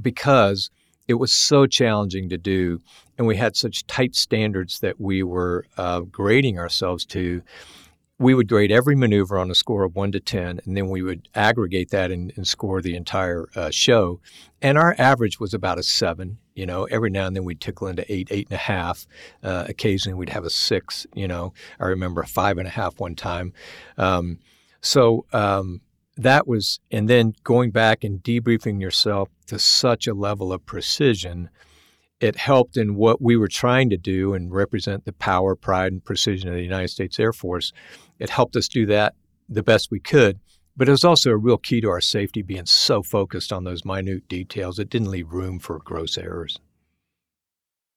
because 0.00 0.70
it 1.08 1.14
was 1.14 1.32
so 1.32 1.66
challenging 1.66 2.28
to 2.28 2.38
do, 2.38 2.80
and 3.16 3.26
we 3.26 3.36
had 3.36 3.56
such 3.56 3.86
tight 3.86 4.14
standards 4.14 4.80
that 4.80 5.00
we 5.00 5.22
were 5.22 5.64
uh, 5.78 6.00
grading 6.00 6.58
ourselves 6.58 7.06
to 7.06 7.42
we 8.18 8.34
would 8.34 8.48
grade 8.48 8.72
every 8.72 8.96
maneuver 8.96 9.38
on 9.38 9.50
a 9.50 9.54
score 9.54 9.84
of 9.84 9.94
one 9.94 10.10
to 10.12 10.20
10, 10.20 10.60
and 10.64 10.76
then 10.76 10.88
we 10.88 11.02
would 11.02 11.28
aggregate 11.34 11.90
that 11.90 12.10
and, 12.10 12.32
and 12.36 12.46
score 12.46 12.80
the 12.80 12.96
entire 12.96 13.48
uh, 13.54 13.70
show. 13.70 14.20
And 14.62 14.78
our 14.78 14.94
average 14.96 15.38
was 15.38 15.52
about 15.52 15.78
a 15.78 15.82
seven. 15.82 16.38
You 16.54 16.64
know, 16.64 16.84
every 16.84 17.10
now 17.10 17.26
and 17.26 17.36
then 17.36 17.44
we'd 17.44 17.60
tickle 17.60 17.86
into 17.88 18.10
eight, 18.10 18.28
eight 18.30 18.46
and 18.48 18.54
a 18.54 18.62
half. 18.62 19.06
Uh, 19.42 19.66
occasionally 19.68 20.18
we'd 20.18 20.30
have 20.30 20.44
a 20.44 20.50
six. 20.50 21.06
You 21.14 21.28
know, 21.28 21.52
I 21.78 21.86
remember 21.86 22.22
a 22.22 22.26
five 22.26 22.56
and 22.56 22.66
a 22.66 22.70
half 22.70 22.98
one 22.98 23.14
time. 23.14 23.52
Um, 23.98 24.38
so 24.80 25.26
um, 25.34 25.82
that 26.16 26.48
was, 26.48 26.80
and 26.90 27.10
then 27.10 27.34
going 27.44 27.70
back 27.70 28.02
and 28.02 28.22
debriefing 28.22 28.80
yourself 28.80 29.28
to 29.48 29.58
such 29.58 30.06
a 30.06 30.14
level 30.14 30.50
of 30.54 30.64
precision 30.64 31.50
it 32.20 32.36
helped 32.36 32.76
in 32.76 32.94
what 32.94 33.20
we 33.20 33.36
were 33.36 33.48
trying 33.48 33.90
to 33.90 33.96
do 33.96 34.32
and 34.32 34.52
represent 34.52 35.04
the 35.04 35.12
power, 35.12 35.54
pride, 35.54 35.92
and 35.92 36.04
precision 36.04 36.48
of 36.48 36.54
the 36.54 36.62
United 36.62 36.88
States 36.88 37.20
Air 37.20 37.32
Force. 37.32 37.72
It 38.18 38.30
helped 38.30 38.56
us 38.56 38.68
do 38.68 38.86
that 38.86 39.14
the 39.48 39.62
best 39.62 39.90
we 39.90 40.00
could. 40.00 40.38
But 40.76 40.88
it 40.88 40.92
was 40.92 41.04
also 41.04 41.30
a 41.30 41.36
real 41.36 41.56
key 41.56 41.80
to 41.80 41.88
our 41.88 42.02
safety 42.02 42.42
being 42.42 42.66
so 42.66 43.02
focused 43.02 43.52
on 43.52 43.64
those 43.64 43.84
minute 43.84 44.28
details. 44.28 44.78
It 44.78 44.90
didn't 44.90 45.10
leave 45.10 45.32
room 45.32 45.58
for 45.58 45.78
gross 45.78 46.18
errors. 46.18 46.58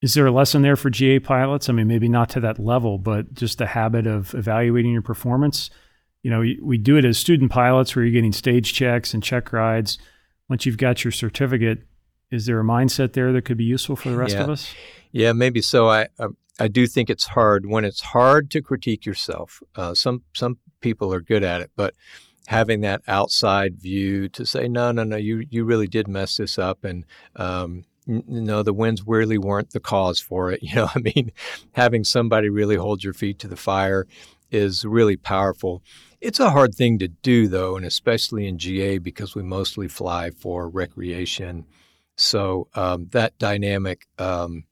Is 0.02 0.14
there 0.14 0.26
a 0.26 0.32
lesson 0.32 0.62
there 0.62 0.78
for 0.78 0.90
GA 0.90 1.20
pilots? 1.20 1.68
I 1.68 1.74
mean, 1.74 1.88
maybe 1.88 2.08
not 2.08 2.30
to 2.30 2.40
that 2.40 2.58
level, 2.58 2.98
but 2.98 3.34
just 3.34 3.58
the 3.58 3.66
habit 3.66 4.08
of 4.08 4.34
evaluating 4.34 4.94
your 4.94 5.02
performance. 5.02 5.70
You 6.24 6.32
know, 6.32 6.40
we 6.62 6.78
do 6.78 6.96
it 6.96 7.04
as 7.04 7.18
student 7.18 7.52
pilots 7.52 7.96
where 7.96 8.06
you're 8.06 8.14
getting 8.14 8.32
stage 8.32 8.74
checks 8.74 9.14
and 9.14 9.22
check 9.22 9.52
rides. 9.52 9.98
Once 10.48 10.66
you've 10.66 10.78
got 10.78 11.04
your 11.04 11.12
certificate, 11.12 11.80
is 12.32 12.46
there 12.46 12.62
a 12.62 12.64
mindset 12.64 13.12
there 13.12 13.34
that 13.34 13.44
could 13.44 13.58
be 13.58 13.66
useful 13.66 13.98
for 13.98 14.10
the 14.10 14.18
rest 14.18 14.36
yeah. 14.36 14.44
of 14.44 14.50
us? 14.50 14.74
Yeah, 15.12 15.34
maybe 15.34 15.62
so. 15.62 15.90
I, 15.90 16.08
um, 16.18 16.38
I, 16.60 16.68
do 16.68 16.88
think 16.88 17.10
it's 17.10 17.28
hard 17.28 17.66
when 17.66 17.86
it's 17.86 18.02
hard 18.02 18.52
to 18.52 18.62
critique 18.62 19.06
yourself. 19.06 19.62
Uh, 19.76 19.94
some 19.94 20.24
some 20.34 20.58
people 20.82 21.14
are 21.14 21.22
good 21.22 21.44
at 21.44 21.62
it, 21.62 21.72
but 21.76 21.94
having 22.48 22.82
that 22.82 23.02
outside 23.08 23.80
view 23.80 24.28
to 24.30 24.46
say, 24.46 24.68
no, 24.68 24.92
no, 24.92 25.04
no, 25.04 25.18
you 25.18 25.46
you 25.50 25.64
really 25.64 25.88
did 25.88 26.08
mess 26.08 26.38
this 26.38 26.58
up, 26.58 26.84
and 26.84 27.06
um, 27.36 27.84
you 28.06 28.24
know 28.28 28.64
the 28.64 28.74
winds 28.74 29.04
really 29.06 29.38
weren't 29.38 29.72
the 29.72 29.80
cause 29.80 30.20
for 30.20 30.52
it. 30.52 30.62
You 30.64 30.76
know, 30.76 30.90
I 30.94 31.00
mean, 31.00 31.32
having 31.74 32.04
somebody 32.04 32.50
really 32.50 32.76
hold 32.76 33.04
your 33.04 33.14
feet 33.14 33.40
to 33.40 33.48
the 33.48 33.56
fire 33.56 34.08
is 34.52 34.86
really 34.86 35.16
powerful. 35.16 35.84
It's 36.22 36.40
a 36.40 36.50
hard 36.50 36.76
thing 36.76 37.00
to 37.00 37.08
do 37.08 37.48
though, 37.48 37.78
and 37.78 37.86
especially 37.86 38.48
in 38.48 38.58
GA 38.58 38.98
because 38.98 39.36
we 39.36 39.44
mostly 39.44 39.88
fly 39.88 40.32
for 40.32 40.68
recreation 40.68 41.66
so 42.20 42.68
um, 42.76 43.08
that 43.12 43.38
dynamic, 43.38 44.06
um, 44.18 44.66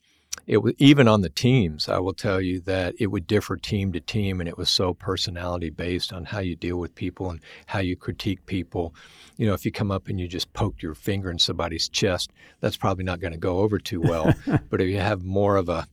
it 0.48 0.58
was 0.58 0.74
even 0.78 1.10
on 1.10 1.22
the 1.22 1.30
teams. 1.30 1.90
I 1.90 2.00
will 2.00 2.14
tell 2.14 2.40
you 2.40 2.62
that 2.62 2.96
it 2.98 3.08
would 3.08 3.28
differ 3.28 3.58
team 3.58 3.92
to 3.92 4.00
team, 4.00 4.40
and 4.40 4.48
it 4.48 4.58
was 4.58 4.70
so 4.70 4.94
personality 4.94 5.70
based 5.70 6.14
on 6.14 6.24
how 6.24 6.40
you 6.40 6.56
deal 6.56 6.78
with 6.78 6.96
people 6.96 7.30
and 7.30 7.42
how 7.66 7.80
you 7.80 7.98
critique 7.98 8.46
people. 8.46 8.96
You 9.36 9.46
know, 9.46 9.54
if 9.54 9.66
you 9.66 9.74
come 9.74 9.92
up 9.92 10.08
and 10.08 10.18
you 10.20 10.28
just 10.28 10.54
poke 10.54 10.82
your 10.82 10.96
finger 10.96 11.30
in 11.30 11.38
somebody's 11.38 11.90
chest, 11.90 12.32
that's 12.62 12.78
probably 12.78 13.04
not 13.04 13.20
going 13.20 13.34
to 13.34 13.38
go 13.38 13.60
over 13.60 13.78
too 13.78 14.00
well. 14.00 14.34
but 14.70 14.80
if 14.80 14.88
you 14.88 15.00
have 15.00 15.22
more 15.22 15.58
of 15.58 15.68
a 15.68 15.86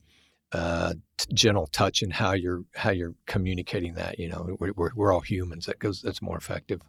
uh, 0.52 0.94
gentle 1.32 1.66
touch 1.66 2.00
and 2.02 2.12
how 2.12 2.32
you're 2.32 2.62
how 2.76 2.90
you're 2.90 3.14
communicating 3.26 3.94
that, 3.94 4.20
you 4.20 4.28
know, 4.28 4.56
we're, 4.60 4.92
we're 4.94 5.12
all 5.12 5.20
humans. 5.20 5.66
That 5.66 5.80
goes. 5.80 6.00
That's 6.00 6.22
more 6.22 6.36
effective. 6.38 6.80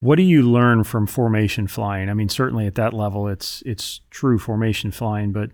What 0.00 0.16
do 0.16 0.22
you 0.22 0.42
learn 0.42 0.84
from 0.84 1.06
formation 1.06 1.68
flying? 1.68 2.10
I 2.10 2.14
mean, 2.14 2.28
certainly 2.28 2.66
at 2.66 2.74
that 2.74 2.92
level, 2.92 3.28
it's 3.28 3.62
it's 3.64 4.02
true 4.10 4.38
formation 4.38 4.90
flying, 4.90 5.32
but 5.32 5.50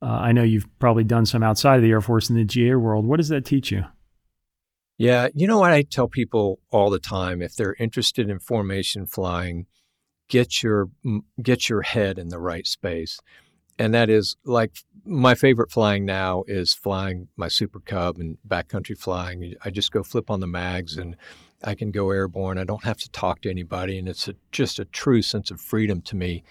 uh, 0.00 0.06
I 0.06 0.32
know 0.32 0.42
you've 0.42 0.68
probably 0.78 1.04
done 1.04 1.26
some 1.26 1.42
outside 1.42 1.76
of 1.76 1.82
the 1.82 1.90
Air 1.90 2.00
Force 2.00 2.30
in 2.30 2.36
the 2.36 2.44
GA 2.44 2.74
world. 2.76 3.06
What 3.06 3.16
does 3.16 3.28
that 3.28 3.44
teach 3.44 3.70
you? 3.70 3.84
Yeah, 4.96 5.28
you 5.34 5.46
know 5.46 5.58
what 5.58 5.72
I 5.72 5.82
tell 5.82 6.08
people 6.08 6.58
all 6.70 6.90
the 6.90 6.98
time 6.98 7.40
if 7.40 7.54
they're 7.54 7.76
interested 7.78 8.28
in 8.28 8.40
formation 8.40 9.06
flying, 9.06 9.66
get 10.28 10.62
your 10.62 10.88
get 11.40 11.68
your 11.68 11.82
head 11.82 12.18
in 12.18 12.28
the 12.28 12.40
right 12.40 12.66
space. 12.66 13.20
And 13.78 13.94
that 13.94 14.10
is 14.10 14.36
like 14.44 14.78
my 15.04 15.36
favorite 15.36 15.70
flying 15.70 16.04
now 16.04 16.42
is 16.48 16.74
flying 16.74 17.28
my 17.36 17.46
Super 17.46 17.78
Cub 17.78 18.18
and 18.18 18.38
backcountry 18.46 18.98
flying. 18.98 19.54
I 19.64 19.70
just 19.70 19.92
go 19.92 20.02
flip 20.02 20.30
on 20.30 20.40
the 20.40 20.48
mags 20.48 20.96
and 20.96 21.16
I 21.62 21.74
can 21.74 21.90
go 21.90 22.10
airborne. 22.10 22.58
I 22.58 22.64
don't 22.64 22.84
have 22.84 22.98
to 22.98 23.10
talk 23.10 23.40
to 23.42 23.50
anybody, 23.50 23.98
and 23.98 24.08
it's 24.08 24.28
a, 24.28 24.34
just 24.52 24.78
a 24.78 24.84
true 24.84 25.22
sense 25.22 25.50
of 25.50 25.60
freedom 25.60 26.00
to 26.02 26.16
me. 26.16 26.44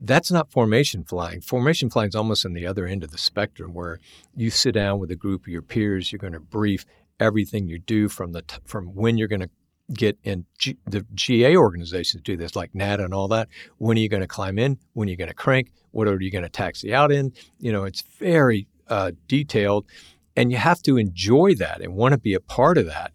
That's 0.00 0.30
not 0.30 0.50
formation 0.50 1.04
flying. 1.04 1.40
Formation 1.42 1.90
flying 1.90 2.08
is 2.08 2.14
almost 2.14 2.46
on 2.46 2.54
the 2.54 2.66
other 2.66 2.86
end 2.86 3.04
of 3.04 3.10
the 3.10 3.18
spectrum, 3.18 3.74
where 3.74 4.00
you 4.34 4.50
sit 4.50 4.72
down 4.72 4.98
with 4.98 5.10
a 5.10 5.16
group 5.16 5.42
of 5.42 5.48
your 5.48 5.62
peers. 5.62 6.10
You're 6.10 6.18
going 6.18 6.32
to 6.32 6.40
brief 6.40 6.86
everything 7.18 7.68
you 7.68 7.78
do 7.78 8.08
from 8.08 8.32
the 8.32 8.42
t- 8.42 8.56
from 8.64 8.94
when 8.94 9.18
you're 9.18 9.28
going 9.28 9.40
to 9.40 9.50
get 9.92 10.18
in 10.22 10.46
G- 10.58 10.78
the 10.86 11.04
GA 11.14 11.56
organizations 11.56 12.22
do 12.22 12.36
this, 12.36 12.56
like 12.56 12.74
NATA 12.74 13.04
and 13.04 13.12
all 13.12 13.28
that. 13.28 13.48
When 13.78 13.98
are 13.98 14.00
you 14.00 14.08
going 14.08 14.22
to 14.22 14.26
climb 14.26 14.58
in? 14.58 14.78
When 14.94 15.08
are 15.08 15.10
you 15.10 15.16
going 15.16 15.28
to 15.28 15.34
crank? 15.34 15.70
What 15.90 16.08
are 16.08 16.20
you 16.20 16.30
going 16.30 16.44
to 16.44 16.48
taxi 16.48 16.94
out 16.94 17.12
in? 17.12 17.32
You 17.58 17.72
know, 17.72 17.84
it's 17.84 18.02
very 18.18 18.68
uh, 18.88 19.12
detailed, 19.28 19.86
and 20.34 20.50
you 20.50 20.56
have 20.56 20.82
to 20.82 20.96
enjoy 20.96 21.54
that 21.56 21.82
and 21.82 21.94
want 21.94 22.12
to 22.12 22.18
be 22.18 22.34
a 22.34 22.40
part 22.40 22.78
of 22.78 22.86
that 22.86 23.12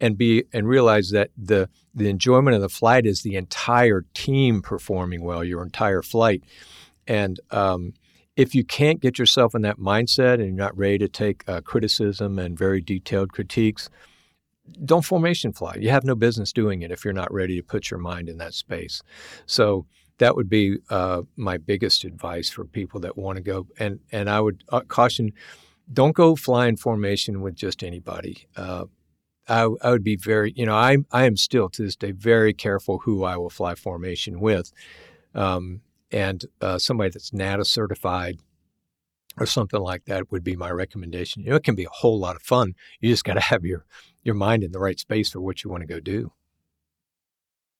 and 0.00 0.18
be 0.18 0.44
and 0.52 0.68
realize 0.68 1.10
that 1.10 1.30
the 1.36 1.68
the 1.94 2.08
enjoyment 2.08 2.54
of 2.54 2.60
the 2.60 2.68
flight 2.68 3.06
is 3.06 3.22
the 3.22 3.36
entire 3.36 4.04
team 4.14 4.60
performing 4.60 5.22
well, 5.22 5.42
your 5.42 5.62
entire 5.62 6.02
flight. 6.02 6.42
And 7.06 7.40
um, 7.50 7.94
if 8.36 8.54
you 8.54 8.64
can't 8.64 9.00
get 9.00 9.18
yourself 9.18 9.54
in 9.54 9.62
that 9.62 9.78
mindset 9.78 10.34
and 10.34 10.44
you're 10.44 10.52
not 10.52 10.76
ready 10.76 10.98
to 10.98 11.08
take 11.08 11.48
uh, 11.48 11.62
criticism 11.62 12.38
and 12.38 12.58
very 12.58 12.82
detailed 12.82 13.32
critiques, 13.32 13.88
don't 14.84 15.04
formation 15.04 15.52
fly. 15.52 15.76
You 15.78 15.90
have 15.90 16.04
no 16.04 16.14
business 16.14 16.52
doing 16.52 16.82
it 16.82 16.90
if 16.90 17.04
you're 17.04 17.14
not 17.14 17.32
ready 17.32 17.56
to 17.56 17.62
put 17.62 17.90
your 17.90 18.00
mind 18.00 18.28
in 18.28 18.38
that 18.38 18.52
space. 18.52 19.02
So 19.46 19.86
that 20.18 20.36
would 20.36 20.48
be 20.48 20.78
uh, 20.90 21.22
my 21.36 21.56
biggest 21.56 22.04
advice 22.04 22.50
for 22.50 22.64
people 22.64 23.00
that 23.00 23.16
want 23.16 23.36
to 23.36 23.42
go. 23.42 23.66
And 23.78 24.00
and 24.12 24.28
I 24.28 24.40
would 24.40 24.64
uh, 24.68 24.80
caution, 24.80 25.32
don't 25.92 26.14
go 26.14 26.36
flying 26.36 26.76
formation 26.76 27.40
with 27.40 27.54
just 27.54 27.82
anybody. 27.82 28.46
Uh, 28.56 28.86
I, 29.48 29.68
I 29.82 29.90
would 29.90 30.04
be 30.04 30.16
very, 30.16 30.52
you 30.56 30.66
know, 30.66 30.74
I 30.74 30.98
I 31.12 31.24
am 31.24 31.36
still 31.36 31.68
to 31.70 31.82
this 31.82 31.96
day 31.96 32.12
very 32.12 32.52
careful 32.52 32.98
who 33.00 33.24
I 33.24 33.36
will 33.36 33.50
fly 33.50 33.74
formation 33.74 34.40
with, 34.40 34.72
um, 35.34 35.82
and 36.10 36.44
uh, 36.60 36.78
somebody 36.78 37.10
that's 37.10 37.32
NATA 37.32 37.64
certified 37.64 38.38
or 39.38 39.46
something 39.46 39.80
like 39.80 40.04
that 40.06 40.30
would 40.32 40.42
be 40.42 40.56
my 40.56 40.70
recommendation. 40.70 41.42
You 41.42 41.50
know, 41.50 41.56
it 41.56 41.64
can 41.64 41.74
be 41.74 41.84
a 41.84 41.90
whole 41.90 42.18
lot 42.18 42.36
of 42.36 42.42
fun. 42.42 42.74
You 43.00 43.10
just 43.10 43.24
got 43.24 43.34
to 43.34 43.40
have 43.40 43.64
your 43.64 43.84
your 44.22 44.34
mind 44.34 44.64
in 44.64 44.72
the 44.72 44.80
right 44.80 44.98
space 44.98 45.30
for 45.30 45.40
what 45.40 45.62
you 45.62 45.70
want 45.70 45.82
to 45.82 45.86
go 45.86 46.00
do. 46.00 46.32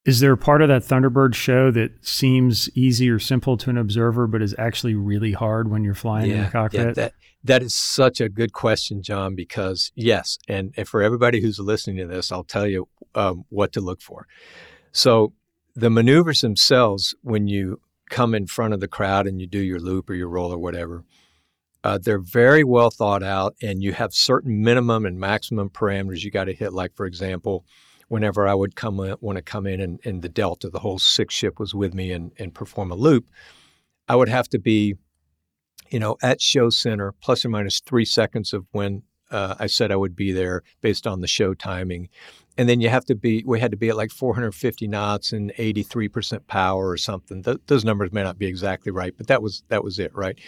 Is 0.07 0.21
there 0.21 0.33
a 0.33 0.38
part 0.38 0.62
of 0.62 0.69
that 0.69 0.83
Thunderbird 0.83 1.35
show 1.35 1.73
that 1.73 2.07
seems 2.07 2.71
easy 2.77 3.11
or 3.11 3.19
simple 3.19 3.57
to 3.57 3.71
an 3.71 3.77
observer, 3.77 4.29
but 4.29 4.40
is 4.40 4.55
actually 4.57 4.95
really 4.95 5.33
hard 5.33 5.69
when 5.69 5.83
you're 5.83 5.95
flying 5.95 6.31
yeah, 6.31 6.37
in 6.37 6.45
the 6.45 6.51
cockpit? 6.51 6.87
Yeah, 6.87 6.92
that, 6.92 7.12
that 7.42 7.62
is 7.62 7.75
such 7.75 8.21
a 8.21 8.29
good 8.29 8.53
question, 8.53 9.03
John, 9.03 9.35
because 9.35 9.90
yes, 9.97 10.38
and, 10.47 10.73
and 10.77 10.87
for 10.87 11.03
everybody 11.03 11.40
who's 11.40 11.59
listening 11.59 11.97
to 11.97 12.07
this, 12.07 12.31
I'll 12.31 12.45
tell 12.45 12.69
you 12.69 12.88
um, 13.16 13.45
what 13.49 13.73
to 13.73 13.81
look 13.81 14.01
for. 14.01 14.29
So 14.92 15.33
the 15.75 15.90
maneuvers 15.90 16.40
themselves, 16.40 17.16
when 17.23 17.49
you 17.49 17.81
come 18.09 18.33
in 18.33 18.47
front 18.47 18.75
of 18.75 18.81
the 18.81 18.88
crowd 18.88 19.27
and 19.27 19.40
you 19.40 19.49
do 19.49 19.59
your 19.59 19.81
loop 19.81 20.09
or 20.09 20.14
your 20.14 20.29
roll 20.29 20.53
or 20.53 20.59
whatever, 20.59 21.05
uh, 21.83 21.99
they're 21.99 22.21
very 22.21 22.62
well 22.62 22.90
thought 22.90 23.25
out, 23.25 23.57
and 23.61 23.83
you 23.83 23.92
have 23.92 24.14
certain 24.14 24.62
minimum 24.62 25.05
and 25.05 25.19
maximum 25.19 25.69
parameters 25.69 26.23
you 26.23 26.31
got 26.31 26.45
to 26.45 26.55
hit. 26.55 26.73
Like, 26.73 26.95
for 26.95 27.07
example, 27.07 27.64
whenever 28.09 28.47
I 28.47 28.55
would 28.55 28.77
come 28.77 29.01
in, 29.01 29.16
want 29.21 29.37
to 29.37 29.42
come 29.42 29.66
in 29.66 29.81
and, 29.81 30.01
and 30.05 30.23
the 30.23 30.29
Delta, 30.29 30.71
the 30.71 30.81
whole 30.81 30.99
six 30.99 31.35
ship 31.35 31.59
was 31.59 31.75
with 31.75 31.95
me 31.95 32.12
and, 32.12 32.33
and 32.38 32.55
perform 32.55 32.90
a 32.90 32.95
loop, 32.95 33.27
I 34.09 34.16
would 34.16 34.29
have 34.29 34.49
to 34.51 34.59
be, 34.59 34.95
you 35.90 35.99
know, 35.99 36.16
at 36.23 36.40
show 36.40 36.71
center 36.71 37.12
plus 37.21 37.45
or 37.45 37.49
minus 37.49 37.81
three 37.81 38.05
seconds 38.05 38.53
of 38.53 38.66
when 38.73 39.03
uh, 39.31 39.57
I 39.59 39.66
said 39.66 39.90
I 39.90 39.97
would 39.97 40.14
be 40.14 40.31
there 40.31 40.62
based 40.81 41.07
on 41.07 41.21
the 41.21 41.27
show 41.27 41.53
timing. 41.55 42.09
And 42.57 42.69
then 42.69 42.81
you 42.81 42.88
have 42.88 43.05
to 43.07 43.14
be, 43.14 43.42
we 43.45 43.61
had 43.61 43.73
to 43.73 43.77
be 43.77 43.88
at 43.88 43.97
like 43.97 44.12
450 44.12 44.87
knots 44.87 45.33
and 45.33 45.53
83% 45.55 46.47
power 46.47 46.88
or 46.88 46.97
something. 46.97 47.42
Th- 47.42 47.59
those 47.66 47.85
numbers 47.85 48.12
may 48.12 48.23
not 48.23 48.38
be 48.38 48.47
exactly 48.47 48.92
right, 48.92 49.14
but 49.16 49.27
that 49.27 49.42
was, 49.42 49.64
that 49.69 49.83
was 49.83 49.99
it, 49.99 50.14
right? 50.14 50.38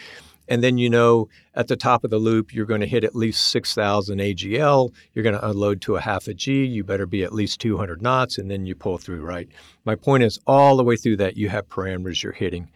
And 0.48 0.62
then 0.62 0.78
you 0.78 0.88
know 0.88 1.28
at 1.54 1.68
the 1.68 1.76
top 1.76 2.04
of 2.04 2.10
the 2.10 2.18
loop, 2.18 2.54
you're 2.54 2.66
going 2.66 2.80
to 2.80 2.86
hit 2.86 3.04
at 3.04 3.14
least 3.14 3.48
6,000 3.48 4.18
AGL. 4.18 4.92
You're 5.12 5.22
going 5.22 5.38
to 5.38 5.48
unload 5.48 5.80
to 5.82 5.96
a 5.96 6.00
half 6.00 6.26
a 6.26 6.34
G. 6.34 6.64
You 6.64 6.84
better 6.84 7.06
be 7.06 7.22
at 7.22 7.32
least 7.34 7.60
200 7.60 8.00
knots, 8.00 8.38
and 8.38 8.50
then 8.50 8.66
you 8.66 8.74
pull 8.74 8.98
through, 8.98 9.22
right? 9.22 9.48
My 9.84 9.94
point 9.94 10.22
is, 10.22 10.40
all 10.46 10.76
the 10.76 10.84
way 10.84 10.96
through 10.96 11.18
that, 11.18 11.36
you 11.36 11.48
have 11.50 11.68
parameters 11.68 12.22
you're 12.22 12.32
hitting. 12.32 12.70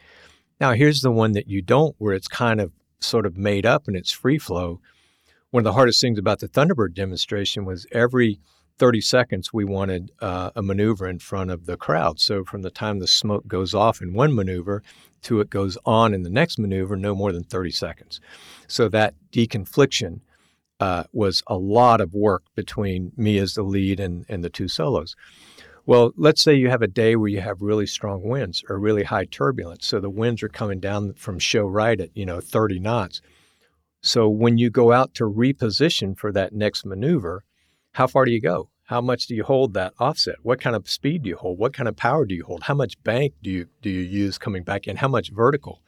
Now, 0.61 0.73
here's 0.75 1.01
the 1.01 1.11
one 1.11 1.33
that 1.33 1.49
you 1.49 1.63
don't, 1.63 1.97
where 1.99 2.15
it's 2.15 2.29
kind 2.29 2.61
of 2.61 2.71
sort 3.01 3.27
of 3.27 3.37
made 3.37 3.67
up 3.67 3.89
and 3.89 3.97
it's 3.97 4.13
free 4.13 4.39
flow. 4.39 4.81
One 5.51 5.63
of 5.63 5.65
the 5.65 5.73
hardest 5.73 6.01
things 6.01 6.19
about 6.19 6.41
the 6.41 6.49
Thunderbird 6.49 6.95
demonstration 6.95 7.65
was 7.65 7.87
every 7.93 8.39
30 8.79 9.01
seconds, 9.01 9.53
we 9.53 9.65
wanted 9.65 10.13
uh, 10.21 10.51
a 10.57 10.63
maneuver 10.63 11.07
in 11.07 11.19
front 11.19 11.51
of 11.51 11.67
the 11.67 11.77
crowd. 11.77 12.21
So 12.21 12.45
from 12.45 12.63
the 12.63 12.71
time 12.71 12.99
the 12.99 13.07
smoke 13.07 13.47
goes 13.47 13.75
off 13.75 14.01
in 14.01 14.13
one 14.13 14.35
maneuver 14.35 14.83
to 15.23 15.41
it 15.41 15.51
goes 15.51 15.79
on 15.85 16.15
in 16.15 16.23
the 16.23 16.31
next 16.31 16.59
maneuver, 16.59 16.97
no 16.97 17.15
more 17.15 17.33
than 17.33 17.45
30 17.45 17.71
seconds. 17.71 18.21
So 18.67 18.89
that 18.89 19.15
deconfliction 19.33 20.21
uh, 20.81 21.05
was 21.13 21.43
a 21.47 21.57
lot 21.57 22.01
of 22.01 22.13
work 22.13 22.43
between 22.57 23.13
me 23.17 23.39
as 23.39 23.55
the 23.55 23.63
lead 23.63 24.01
and, 24.01 24.27
and 24.29 24.43
the 24.43 24.51
two 24.51 24.69
solos. 24.69 25.15
Well, 25.85 26.13
let's 26.17 26.43
say 26.43 26.55
you 26.55 26.71
have 26.71 26.83
a 26.83 26.89
day 26.89 27.17
where 27.17 27.29
you 27.29 27.41
have 27.41 27.61
really 27.61 27.87
strong 27.87 28.23
winds 28.23 28.65
or 28.69 28.79
really 28.79 29.05
high 29.05 29.25
turbulence. 29.25 29.87
So 29.87 30.01
the 30.01 30.11
winds 30.11 30.43
are 30.43 30.49
coming 30.49 30.81
down 30.81 31.15
from 31.15 31.39
show 31.39 31.67
right 31.67 32.01
at, 32.01 32.17
you 32.17 32.25
know, 32.25 32.41
30 32.41 32.79
knots. 32.79 33.21
So 34.01 34.29
when 34.29 34.59
you 34.59 34.71
go 34.71 34.93
out 34.93 35.15
to 35.15 35.25
reposition 35.25 36.19
for 36.19 36.33
that 36.33 36.53
next 36.53 36.85
maneuver, 36.85 37.45
how 37.93 38.07
far 38.07 38.25
do 38.25 38.33
you 38.33 38.41
go? 38.41 38.69
How 38.85 39.01
much 39.01 39.27
do 39.27 39.35
you 39.35 39.45
hold 39.45 39.75
that 39.75 39.95
offset? 39.99 40.37
What 40.43 40.61
kind 40.61 40.77
of 40.77 40.89
speed 40.89 41.23
do 41.23 41.31
you 41.31 41.37
hold? 41.37 41.59
What 41.59 41.73
kind 41.73 41.89
of 41.89 41.97
power 41.97 42.27
do 42.27 42.35
you 42.35 42.45
hold? 42.45 42.65
How 42.65 42.75
much 42.75 43.03
bank 43.03 43.35
do 43.43 43.51
you 43.51 43.69
do 43.81 43.89
you 43.89 44.01
use 44.01 44.39
coming 44.39 44.65
back 44.65 44.87
in? 44.87 44.97
How 44.97 45.09
much 45.09 45.31
vertical? 45.31 45.83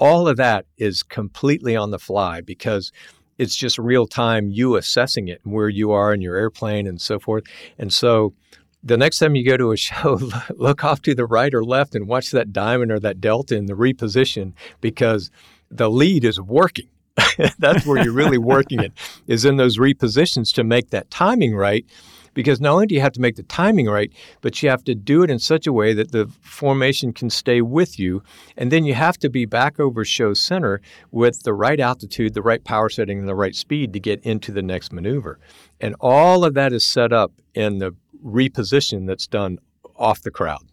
all 0.00 0.26
of 0.26 0.38
that 0.38 0.64
is 0.78 1.02
completely 1.02 1.76
on 1.76 1.90
the 1.90 1.98
fly 1.98 2.40
because 2.40 2.90
it's 3.38 3.54
just 3.54 3.78
real 3.78 4.06
time 4.06 4.50
you 4.50 4.76
assessing 4.76 5.28
it 5.28 5.40
and 5.44 5.52
where 5.52 5.68
you 5.68 5.92
are 5.92 6.12
in 6.12 6.20
your 6.20 6.36
airplane 6.36 6.86
and 6.86 7.00
so 7.00 7.18
forth. 7.18 7.44
And 7.78 7.92
so 7.92 8.34
the 8.82 8.96
next 8.96 9.18
time 9.18 9.36
you 9.36 9.44
go 9.44 9.58
to 9.58 9.72
a 9.72 9.76
show, 9.76 10.18
look 10.56 10.82
off 10.82 11.02
to 11.02 11.14
the 11.14 11.26
right 11.26 11.54
or 11.54 11.62
left 11.62 11.94
and 11.94 12.08
watch 12.08 12.30
that 12.30 12.52
diamond 12.52 12.90
or 12.90 12.98
that 12.98 13.20
delta 13.20 13.54
in 13.54 13.66
the 13.66 13.74
reposition 13.74 14.54
because 14.80 15.30
the 15.70 15.90
lead 15.90 16.24
is 16.24 16.40
working. 16.40 16.88
That's 17.58 17.86
where 17.86 18.02
you're 18.02 18.12
really 18.12 18.38
working 18.56 18.80
it, 18.80 18.92
is 19.26 19.44
in 19.44 19.56
those 19.56 19.78
repositions 19.78 20.52
to 20.54 20.64
make 20.64 20.90
that 20.90 21.10
timing 21.10 21.54
right. 21.54 21.84
Because 22.32 22.60
not 22.60 22.74
only 22.74 22.86
do 22.86 22.94
you 22.94 23.00
have 23.00 23.12
to 23.14 23.20
make 23.20 23.34
the 23.34 23.42
timing 23.42 23.86
right, 23.86 24.12
but 24.40 24.62
you 24.62 24.70
have 24.70 24.84
to 24.84 24.94
do 24.94 25.24
it 25.24 25.30
in 25.30 25.40
such 25.40 25.66
a 25.66 25.72
way 25.72 25.92
that 25.94 26.12
the 26.12 26.30
formation 26.42 27.12
can 27.12 27.28
stay 27.28 27.60
with 27.60 27.98
you. 27.98 28.22
And 28.56 28.70
then 28.70 28.84
you 28.84 28.94
have 28.94 29.18
to 29.18 29.28
be 29.28 29.46
back 29.46 29.80
over 29.80 30.04
show 30.04 30.32
center 30.32 30.80
with 31.10 31.42
the 31.42 31.52
right 31.52 31.80
altitude, 31.80 32.34
the 32.34 32.42
right 32.42 32.62
power 32.62 32.88
setting, 32.88 33.18
and 33.18 33.28
the 33.28 33.34
right 33.34 33.56
speed 33.56 33.92
to 33.94 34.00
get 34.00 34.22
into 34.22 34.52
the 34.52 34.62
next 34.62 34.92
maneuver. 34.92 35.40
And 35.80 35.96
all 35.98 36.44
of 36.44 36.54
that 36.54 36.72
is 36.72 36.84
set 36.84 37.12
up 37.12 37.32
in 37.52 37.78
the 37.78 37.96
reposition 38.24 39.08
that's 39.08 39.26
done 39.26 39.58
off 39.96 40.22
the 40.22 40.30
crowd. 40.30 40.70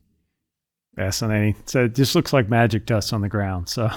Fascinating. 0.96 1.56
So 1.66 1.86
it 1.86 1.96
just 1.96 2.16
looks 2.16 2.34
like 2.34 2.50
magic 2.50 2.86
dust 2.86 3.14
on 3.14 3.22
the 3.22 3.30
ground. 3.30 3.70
So 3.70 3.90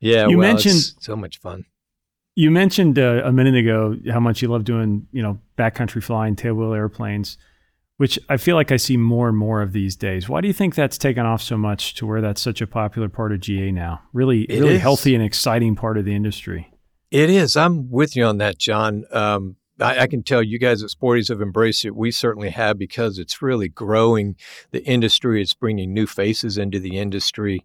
yeah, 0.00 0.26
you 0.26 0.38
well, 0.38 0.48
mentioned 0.48 0.80
so 0.98 1.14
much 1.14 1.38
fun. 1.38 1.64
You 2.34 2.50
mentioned 2.50 2.98
uh, 2.98 3.22
a 3.24 3.32
minute 3.32 3.54
ago 3.54 3.96
how 4.10 4.20
much 4.20 4.40
you 4.40 4.48
love 4.48 4.64
doing, 4.64 5.06
you 5.12 5.22
know, 5.22 5.38
backcountry 5.58 6.02
flying, 6.02 6.34
tailwheel 6.34 6.74
airplanes, 6.74 7.36
which 7.98 8.18
I 8.28 8.38
feel 8.38 8.56
like 8.56 8.72
I 8.72 8.76
see 8.76 8.96
more 8.96 9.28
and 9.28 9.36
more 9.36 9.60
of 9.60 9.72
these 9.72 9.96
days. 9.96 10.28
Why 10.28 10.40
do 10.40 10.48
you 10.48 10.54
think 10.54 10.74
that's 10.74 10.96
taken 10.96 11.26
off 11.26 11.42
so 11.42 11.58
much 11.58 11.94
to 11.96 12.06
where 12.06 12.20
that's 12.20 12.40
such 12.40 12.62
a 12.62 12.66
popular 12.66 13.08
part 13.08 13.32
of 13.32 13.40
GA 13.40 13.70
now? 13.70 14.00
Really, 14.12 14.42
it 14.42 14.60
really 14.60 14.76
is. 14.76 14.82
healthy 14.82 15.14
and 15.14 15.22
exciting 15.22 15.76
part 15.76 15.98
of 15.98 16.04
the 16.04 16.14
industry. 16.14 16.72
It 17.10 17.28
is. 17.28 17.56
I'm 17.56 17.90
with 17.90 18.16
you 18.16 18.24
on 18.24 18.38
that, 18.38 18.56
John. 18.58 19.04
Um, 19.12 19.56
I, 19.78 20.00
I, 20.00 20.06
can 20.06 20.22
tell 20.22 20.42
you 20.42 20.58
guys 20.58 20.82
at 20.82 20.88
Sporty's 20.88 21.28
have 21.28 21.42
embraced 21.42 21.84
it. 21.84 21.94
We 21.94 22.10
certainly 22.10 22.50
have 22.50 22.78
because 22.78 23.18
it's 23.18 23.42
really 23.42 23.68
growing 23.68 24.36
the 24.70 24.82
industry. 24.84 25.42
It's 25.42 25.54
bringing 25.54 25.92
new 25.92 26.06
faces 26.06 26.56
into 26.56 26.78
the 26.78 26.98
industry. 26.98 27.64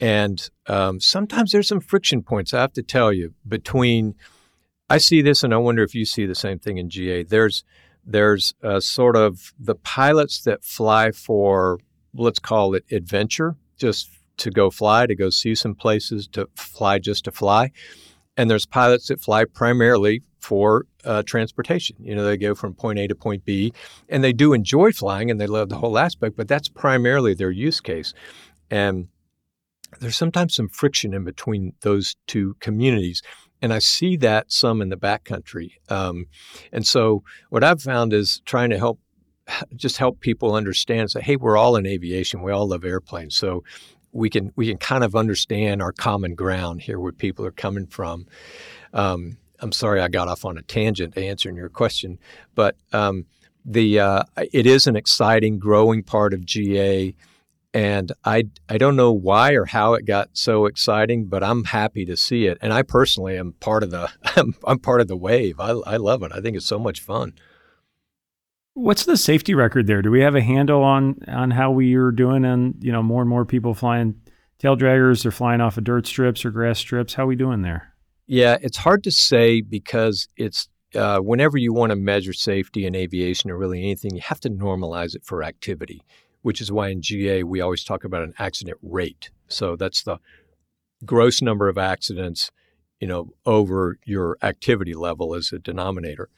And 0.00 0.48
um, 0.66 1.00
sometimes 1.00 1.52
there's 1.52 1.68
some 1.68 1.80
friction 1.80 2.22
points, 2.22 2.52
I 2.52 2.60
have 2.60 2.72
to 2.74 2.82
tell 2.82 3.12
you, 3.12 3.34
between. 3.46 4.14
I 4.88 4.98
see 4.98 5.20
this, 5.20 5.42
and 5.42 5.52
I 5.52 5.56
wonder 5.56 5.82
if 5.82 5.96
you 5.96 6.04
see 6.04 6.26
the 6.26 6.34
same 6.34 6.60
thing 6.60 6.78
in 6.78 6.88
GA. 6.88 7.24
There's 7.24 7.64
there's 8.06 8.54
uh, 8.62 8.78
sort 8.78 9.16
of 9.16 9.52
the 9.58 9.74
pilots 9.74 10.42
that 10.42 10.64
fly 10.64 11.10
for, 11.10 11.80
let's 12.14 12.38
call 12.38 12.74
it 12.74 12.84
adventure, 12.92 13.56
just 13.76 14.08
to 14.36 14.50
go 14.50 14.70
fly, 14.70 15.06
to 15.06 15.14
go 15.14 15.28
see 15.28 15.54
some 15.54 15.74
places, 15.74 16.28
to 16.28 16.48
fly 16.54 16.98
just 16.98 17.24
to 17.24 17.32
fly. 17.32 17.72
And 18.36 18.48
there's 18.48 18.66
pilots 18.66 19.08
that 19.08 19.20
fly 19.20 19.44
primarily 19.44 20.22
for 20.40 20.86
uh, 21.04 21.22
transportation. 21.24 21.96
You 21.98 22.14
know, 22.14 22.24
they 22.24 22.36
go 22.36 22.54
from 22.54 22.74
point 22.74 22.98
A 22.98 23.08
to 23.08 23.14
point 23.14 23.44
B, 23.44 23.72
and 24.08 24.22
they 24.22 24.32
do 24.32 24.52
enjoy 24.52 24.92
flying 24.92 25.30
and 25.30 25.40
they 25.40 25.46
love 25.46 25.68
the 25.68 25.78
whole 25.78 25.98
aspect, 25.98 26.36
but 26.36 26.46
that's 26.46 26.68
primarily 26.68 27.34
their 27.34 27.50
use 27.50 27.80
case. 27.80 28.14
And 28.70 29.08
there's 30.00 30.16
sometimes 30.16 30.54
some 30.54 30.68
friction 30.68 31.14
in 31.14 31.24
between 31.24 31.74
those 31.80 32.16
two 32.26 32.56
communities. 32.60 33.22
And 33.62 33.72
I 33.72 33.78
see 33.78 34.16
that 34.18 34.52
some 34.52 34.82
in 34.82 34.90
the 34.90 34.96
backcountry. 34.96 35.72
Um, 35.88 36.26
and 36.72 36.86
so 36.86 37.22
what 37.48 37.64
I've 37.64 37.82
found 37.82 38.12
is 38.12 38.40
trying 38.44 38.70
to 38.70 38.78
help 38.78 39.00
just 39.76 39.96
help 39.96 40.20
people 40.20 40.54
understand 40.54 41.10
say, 41.10 41.20
hey, 41.20 41.36
we're 41.36 41.56
all 41.56 41.76
in 41.76 41.86
aviation. 41.86 42.42
We 42.42 42.52
all 42.52 42.68
love 42.68 42.84
airplanes. 42.84 43.36
So 43.36 43.64
we 44.12 44.30
can 44.30 44.52
we 44.56 44.68
can 44.68 44.78
kind 44.78 45.04
of 45.04 45.14
understand 45.14 45.82
our 45.82 45.92
common 45.92 46.34
ground 46.34 46.82
here 46.82 46.98
where 46.98 47.12
people 47.12 47.44
are 47.44 47.52
coming 47.52 47.86
from. 47.86 48.26
Um, 48.92 49.36
I'm 49.60 49.72
sorry 49.72 50.00
I 50.00 50.08
got 50.08 50.28
off 50.28 50.44
on 50.44 50.58
a 50.58 50.62
tangent 50.62 51.16
answering 51.16 51.56
your 51.56 51.68
question, 51.68 52.18
but 52.54 52.76
um, 52.92 53.26
the 53.64 54.00
uh, 54.00 54.22
it 54.52 54.66
is 54.66 54.86
an 54.86 54.96
exciting, 54.96 55.58
growing 55.58 56.02
part 56.02 56.32
of 56.32 56.44
GA 56.44 57.14
and 57.76 58.10
I 58.24 58.44
I 58.70 58.78
don't 58.78 58.96
know 58.96 59.12
why 59.12 59.52
or 59.52 59.66
how 59.66 59.92
it 59.92 60.06
got 60.06 60.30
so 60.32 60.64
exciting, 60.64 61.26
but 61.26 61.44
I'm 61.44 61.64
happy 61.64 62.06
to 62.06 62.16
see 62.16 62.46
it. 62.46 62.56
And 62.62 62.72
I 62.72 62.80
personally 62.80 63.36
am 63.36 63.52
part 63.60 63.82
of 63.82 63.90
the 63.90 64.10
I'm, 64.36 64.54
I'm 64.64 64.78
part 64.78 65.02
of 65.02 65.08
the 65.08 65.16
wave. 65.16 65.60
I, 65.60 65.72
I 65.72 65.98
love 65.98 66.22
it. 66.22 66.32
I 66.34 66.40
think 66.40 66.56
it's 66.56 66.64
so 66.64 66.78
much 66.78 67.00
fun. 67.00 67.34
What's 68.72 69.04
the 69.04 69.18
safety 69.18 69.54
record 69.54 69.86
there? 69.86 70.00
Do 70.00 70.10
we 70.10 70.22
have 70.22 70.34
a 70.34 70.40
handle 70.40 70.82
on 70.82 71.18
on 71.28 71.50
how 71.50 71.70
we 71.70 71.94
are 71.96 72.10
doing? 72.12 72.46
And 72.46 72.76
you 72.80 72.92
know, 72.92 73.02
more 73.02 73.20
and 73.20 73.28
more 73.28 73.44
people 73.44 73.74
flying 73.74 74.22
tail 74.58 74.74
draggers, 74.74 75.26
or 75.26 75.30
flying 75.30 75.60
off 75.60 75.76
of 75.76 75.84
dirt 75.84 76.06
strips 76.06 76.46
or 76.46 76.50
grass 76.50 76.78
strips. 76.78 77.12
How 77.12 77.24
are 77.24 77.26
we 77.26 77.36
doing 77.36 77.60
there? 77.60 77.92
Yeah, 78.26 78.56
it's 78.62 78.78
hard 78.78 79.04
to 79.04 79.10
say 79.10 79.60
because 79.60 80.28
it's 80.38 80.68
uh, 80.94 81.18
whenever 81.18 81.58
you 81.58 81.74
want 81.74 81.90
to 81.90 81.96
measure 81.96 82.32
safety 82.32 82.86
in 82.86 82.94
aviation 82.94 83.50
or 83.50 83.58
really 83.58 83.82
anything, 83.82 84.14
you 84.14 84.22
have 84.22 84.40
to 84.40 84.50
normalize 84.50 85.14
it 85.14 85.26
for 85.26 85.42
activity 85.42 86.00
which 86.46 86.60
is 86.60 86.70
why 86.70 86.90
in 86.90 87.02
GA 87.02 87.42
we 87.42 87.60
always 87.60 87.82
talk 87.82 88.04
about 88.04 88.22
an 88.22 88.32
accident 88.38 88.78
rate. 88.80 89.30
So 89.48 89.74
that's 89.74 90.04
the 90.04 90.18
gross 91.04 91.42
number 91.42 91.68
of 91.68 91.76
accidents, 91.76 92.52
you 93.00 93.08
know, 93.08 93.30
over 93.46 93.98
your 94.04 94.38
activity 94.42 94.94
level 94.94 95.34
as 95.34 95.52
a 95.52 95.58
denominator. 95.58 96.28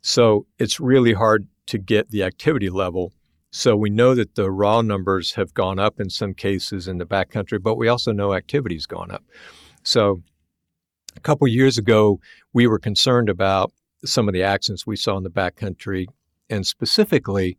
So 0.00 0.46
it's 0.58 0.80
really 0.80 1.12
hard 1.12 1.46
to 1.66 1.78
get 1.78 2.10
the 2.10 2.24
activity 2.24 2.70
level. 2.70 3.12
So 3.52 3.76
we 3.76 3.88
know 3.88 4.16
that 4.16 4.34
the 4.34 4.50
raw 4.50 4.82
numbers 4.82 5.34
have 5.34 5.54
gone 5.54 5.78
up 5.78 6.00
in 6.00 6.10
some 6.10 6.34
cases 6.34 6.88
in 6.88 6.98
the 6.98 7.06
backcountry, 7.06 7.62
but 7.62 7.76
we 7.76 7.86
also 7.86 8.10
know 8.10 8.34
activity's 8.34 8.86
gone 8.86 9.12
up. 9.12 9.22
So 9.84 10.24
a 11.16 11.20
couple 11.20 11.46
years 11.46 11.78
ago, 11.78 12.18
we 12.52 12.66
were 12.66 12.80
concerned 12.80 13.28
about 13.28 13.72
some 14.04 14.26
of 14.26 14.34
the 14.34 14.42
accidents 14.42 14.88
we 14.88 14.96
saw 14.96 15.16
in 15.18 15.22
the 15.22 15.30
backcountry, 15.30 16.06
and 16.50 16.66
specifically 16.66 17.58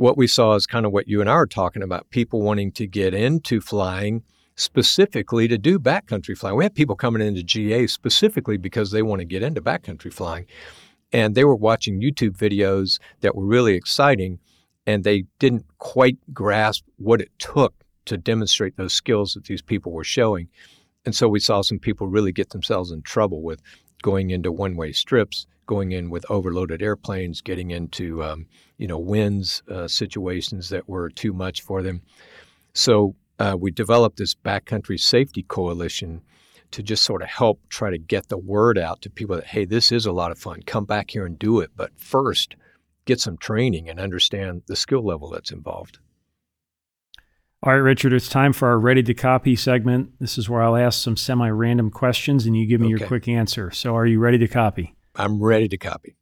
what 0.00 0.16
we 0.16 0.26
saw 0.26 0.54
is 0.54 0.66
kind 0.66 0.86
of 0.86 0.92
what 0.92 1.08
you 1.08 1.20
and 1.20 1.28
I 1.28 1.34
are 1.34 1.46
talking 1.46 1.82
about 1.82 2.08
people 2.08 2.40
wanting 2.40 2.72
to 2.72 2.86
get 2.86 3.12
into 3.12 3.60
flying 3.60 4.22
specifically 4.56 5.46
to 5.46 5.58
do 5.58 5.78
backcountry 5.78 6.38
flying. 6.38 6.56
We 6.56 6.64
had 6.64 6.74
people 6.74 6.96
coming 6.96 7.20
into 7.20 7.42
GA 7.42 7.86
specifically 7.86 8.56
because 8.56 8.92
they 8.92 9.02
want 9.02 9.20
to 9.20 9.26
get 9.26 9.42
into 9.42 9.60
backcountry 9.60 10.10
flying. 10.10 10.46
And 11.12 11.34
they 11.34 11.44
were 11.44 11.54
watching 11.54 12.00
YouTube 12.00 12.34
videos 12.38 12.98
that 13.20 13.36
were 13.36 13.44
really 13.44 13.74
exciting, 13.74 14.38
and 14.86 15.04
they 15.04 15.24
didn't 15.38 15.66
quite 15.76 16.16
grasp 16.32 16.82
what 16.96 17.20
it 17.20 17.30
took 17.38 17.74
to 18.06 18.16
demonstrate 18.16 18.78
those 18.78 18.94
skills 18.94 19.34
that 19.34 19.44
these 19.44 19.60
people 19.60 19.92
were 19.92 20.02
showing. 20.02 20.48
And 21.04 21.14
so 21.14 21.28
we 21.28 21.40
saw 21.40 21.60
some 21.60 21.78
people 21.78 22.06
really 22.06 22.32
get 22.32 22.50
themselves 22.50 22.90
in 22.90 23.02
trouble 23.02 23.42
with 23.42 23.60
going 24.02 24.30
into 24.30 24.50
one 24.50 24.76
way 24.76 24.92
strips 24.92 25.46
going 25.70 25.92
in 25.92 26.10
with 26.10 26.28
overloaded 26.28 26.82
airplanes, 26.82 27.40
getting 27.40 27.70
into 27.70 28.24
um, 28.24 28.44
you 28.76 28.88
know 28.88 28.98
winds 28.98 29.62
uh, 29.70 29.86
situations 29.86 30.68
that 30.68 30.88
were 30.88 31.08
too 31.08 31.32
much 31.32 31.62
for 31.62 31.80
them. 31.80 32.02
So 32.74 33.14
uh, 33.38 33.56
we 33.58 33.70
developed 33.70 34.16
this 34.16 34.34
backcountry 34.34 34.98
safety 34.98 35.44
coalition 35.44 36.22
to 36.72 36.82
just 36.82 37.04
sort 37.04 37.22
of 37.22 37.28
help 37.28 37.60
try 37.68 37.88
to 37.88 37.98
get 37.98 38.28
the 38.28 38.36
word 38.36 38.78
out 38.78 39.00
to 39.02 39.10
people 39.10 39.36
that 39.36 39.46
hey, 39.46 39.64
this 39.64 39.92
is 39.92 40.06
a 40.06 40.12
lot 40.12 40.32
of 40.32 40.38
fun. 40.40 40.60
Come 40.66 40.86
back 40.86 41.12
here 41.12 41.24
and 41.24 41.38
do 41.38 41.60
it, 41.60 41.70
but 41.76 41.92
first 41.96 42.56
get 43.04 43.20
some 43.20 43.36
training 43.36 43.88
and 43.88 44.00
understand 44.00 44.62
the 44.66 44.74
skill 44.74 45.04
level 45.06 45.30
that's 45.30 45.52
involved. 45.52 46.00
All 47.62 47.72
right, 47.72 47.78
Richard, 47.78 48.12
it's 48.12 48.28
time 48.28 48.52
for 48.52 48.68
our 48.68 48.78
ready 48.78 49.04
to 49.04 49.14
copy 49.14 49.54
segment. 49.54 50.18
This 50.18 50.36
is 50.36 50.48
where 50.48 50.62
I'll 50.62 50.76
ask 50.76 51.00
some 51.00 51.16
semi 51.16 51.48
random 51.48 51.90
questions 51.90 52.44
and 52.44 52.56
you 52.56 52.66
give 52.66 52.80
me 52.80 52.88
okay. 52.88 52.98
your 52.98 53.06
quick 53.06 53.28
answer. 53.28 53.70
So, 53.70 53.94
are 53.94 54.06
you 54.06 54.18
ready 54.18 54.38
to 54.38 54.48
copy? 54.48 54.96
I'm 55.20 55.42
ready 55.42 55.68
to 55.68 55.76
copy. 55.76 56.16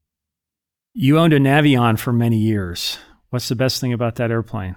You 0.93 1.19
owned 1.19 1.33
a 1.33 1.39
Navion 1.39 1.97
for 1.97 2.13
many 2.13 2.39
years. 2.39 2.99
What's 3.31 3.49
the 3.49 3.55
best 3.55 3.81
thing 3.81 3.93
about 3.93 4.17
that 4.17 4.33
airplane? 4.33 4.75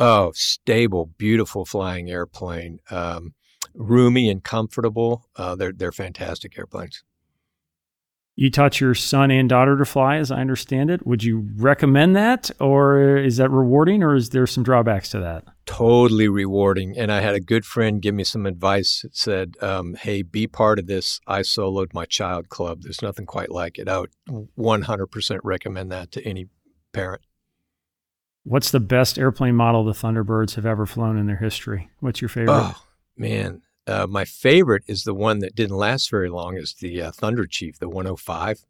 Oh, 0.00 0.32
stable, 0.34 1.06
beautiful 1.16 1.64
flying 1.64 2.10
airplane. 2.10 2.80
Um, 2.90 3.34
roomy 3.72 4.28
and 4.28 4.42
comfortable. 4.42 5.28
Uh, 5.36 5.54
they're 5.54 5.72
they're 5.72 5.92
fantastic 5.92 6.58
airplanes. 6.58 7.04
You 8.36 8.50
taught 8.50 8.80
your 8.80 8.94
son 8.94 9.30
and 9.30 9.48
daughter 9.48 9.76
to 9.78 9.84
fly, 9.84 10.16
as 10.16 10.32
I 10.32 10.40
understand 10.40 10.90
it. 10.90 11.06
Would 11.06 11.22
you 11.22 11.48
recommend 11.56 12.16
that, 12.16 12.50
or 12.60 13.16
is 13.16 13.36
that 13.36 13.50
rewarding, 13.50 14.02
or 14.02 14.16
is 14.16 14.30
there 14.30 14.46
some 14.46 14.64
drawbacks 14.64 15.10
to 15.10 15.20
that? 15.20 15.44
Totally 15.66 16.26
rewarding. 16.26 16.98
And 16.98 17.12
I 17.12 17.20
had 17.20 17.36
a 17.36 17.40
good 17.40 17.64
friend 17.64 18.02
give 18.02 18.14
me 18.14 18.24
some 18.24 18.44
advice 18.44 19.02
that 19.02 19.16
said, 19.16 19.54
um, 19.62 19.94
"Hey, 19.94 20.22
be 20.22 20.48
part 20.48 20.80
of 20.80 20.88
this. 20.88 21.20
I 21.28 21.40
soloed 21.40 21.94
my 21.94 22.06
child 22.06 22.48
club. 22.48 22.82
There's 22.82 23.02
nothing 23.02 23.24
quite 23.24 23.52
like 23.52 23.78
it. 23.78 23.88
I 23.88 24.00
would 24.00 24.10
100% 24.56 25.40
recommend 25.44 25.92
that 25.92 26.10
to 26.12 26.26
any 26.26 26.48
parent." 26.92 27.22
What's 28.42 28.70
the 28.70 28.80
best 28.80 29.18
airplane 29.18 29.54
model 29.54 29.84
the 29.84 29.92
Thunderbirds 29.92 30.56
have 30.56 30.66
ever 30.66 30.86
flown 30.86 31.16
in 31.16 31.26
their 31.26 31.36
history? 31.36 31.88
What's 32.00 32.20
your 32.20 32.28
favorite? 32.28 32.52
Oh 32.52 32.82
man, 33.16 33.62
uh, 33.86 34.06
my 34.08 34.24
favorite 34.24 34.84
is 34.86 35.04
the 35.04 35.14
one 35.14 35.40
that 35.40 35.54
didn't 35.54 35.76
last 35.76 36.10
very 36.10 36.28
long, 36.30 36.56
is 36.56 36.74
the 36.74 37.02
uh, 37.02 37.12
Thunder 37.12 37.46
Chief, 37.46 37.78
the 37.78 37.88
105. 37.88 38.64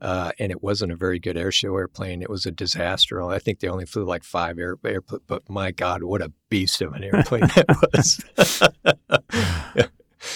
Uh, 0.00 0.32
and 0.38 0.50
it 0.50 0.62
wasn't 0.62 0.92
a 0.92 0.96
very 0.96 1.18
good 1.18 1.36
airshow 1.36 1.78
airplane. 1.78 2.22
It 2.22 2.30
was 2.30 2.46
a 2.46 2.50
disaster. 2.50 3.22
I 3.22 3.38
think 3.38 3.60
they 3.60 3.68
only 3.68 3.86
flew 3.86 4.04
like 4.04 4.24
five 4.24 4.58
air, 4.58 4.76
airplanes, 4.84 5.22
but 5.26 5.48
my 5.48 5.70
God, 5.70 6.02
what 6.02 6.22
a 6.22 6.32
beast 6.48 6.80
of 6.82 6.92
an 6.92 7.04
airplane 7.04 7.42
that 7.42 7.66
was. 9.76 9.88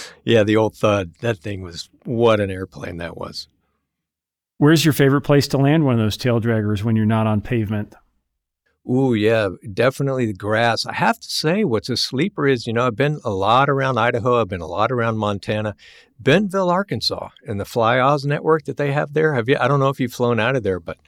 yeah, 0.25 0.42
the 0.42 0.57
old 0.57 0.77
thud. 0.77 1.14
That 1.20 1.38
thing 1.38 1.62
was 1.62 1.88
what 2.05 2.40
an 2.40 2.51
airplane 2.51 2.99
that 2.99 3.16
was. 3.16 3.49
Where's 4.59 4.85
your 4.85 4.92
favorite 4.92 5.23
place 5.23 5.49
to 5.49 5.59
land 5.59 5.85
one 5.85 5.94
of 5.94 6.01
those 6.01 6.16
tail 6.16 6.40
draggers 6.40 6.83
when 6.83 6.94
you're 6.94 7.07
not 7.07 7.27
on 7.27 7.40
pavement? 7.40 7.94
Ooh, 8.90 9.14
yeah, 9.14 9.49
definitely 9.73 10.27
the 10.27 10.35
grass. 10.35 10.85
I 10.85 10.92
have 10.92 11.18
to 11.18 11.29
say, 11.29 11.64
what's 11.64 11.88
a 11.88 11.97
sleeper 11.97 12.47
is, 12.47 12.66
you 12.66 12.75
know, 12.75 12.87
I've 12.87 12.97
been 12.97 13.18
a 13.25 13.31
lot 13.31 13.70
around 13.70 13.97
Idaho. 13.97 14.40
I've 14.40 14.49
been 14.49 14.61
a 14.61 14.66
lot 14.66 14.92
around 14.92 15.16
Montana, 15.16 15.75
Bentonville, 16.20 16.68
Arkansas, 16.68 17.31
and 17.47 17.59
the 17.59 17.64
Fly 17.64 17.99
Oz 17.99 18.27
network 18.27 18.64
that 18.64 18.77
they 18.77 18.92
have 18.92 19.14
there. 19.14 19.33
Have 19.35 19.49
you? 19.49 19.57
I 19.59 19.68
don't 19.68 19.81
know 19.81 19.88
if 19.88 20.01
you've 20.01 20.12
flown 20.12 20.38
out 20.38 20.55
of 20.55 20.64
there, 20.64 20.81
but 20.81 20.99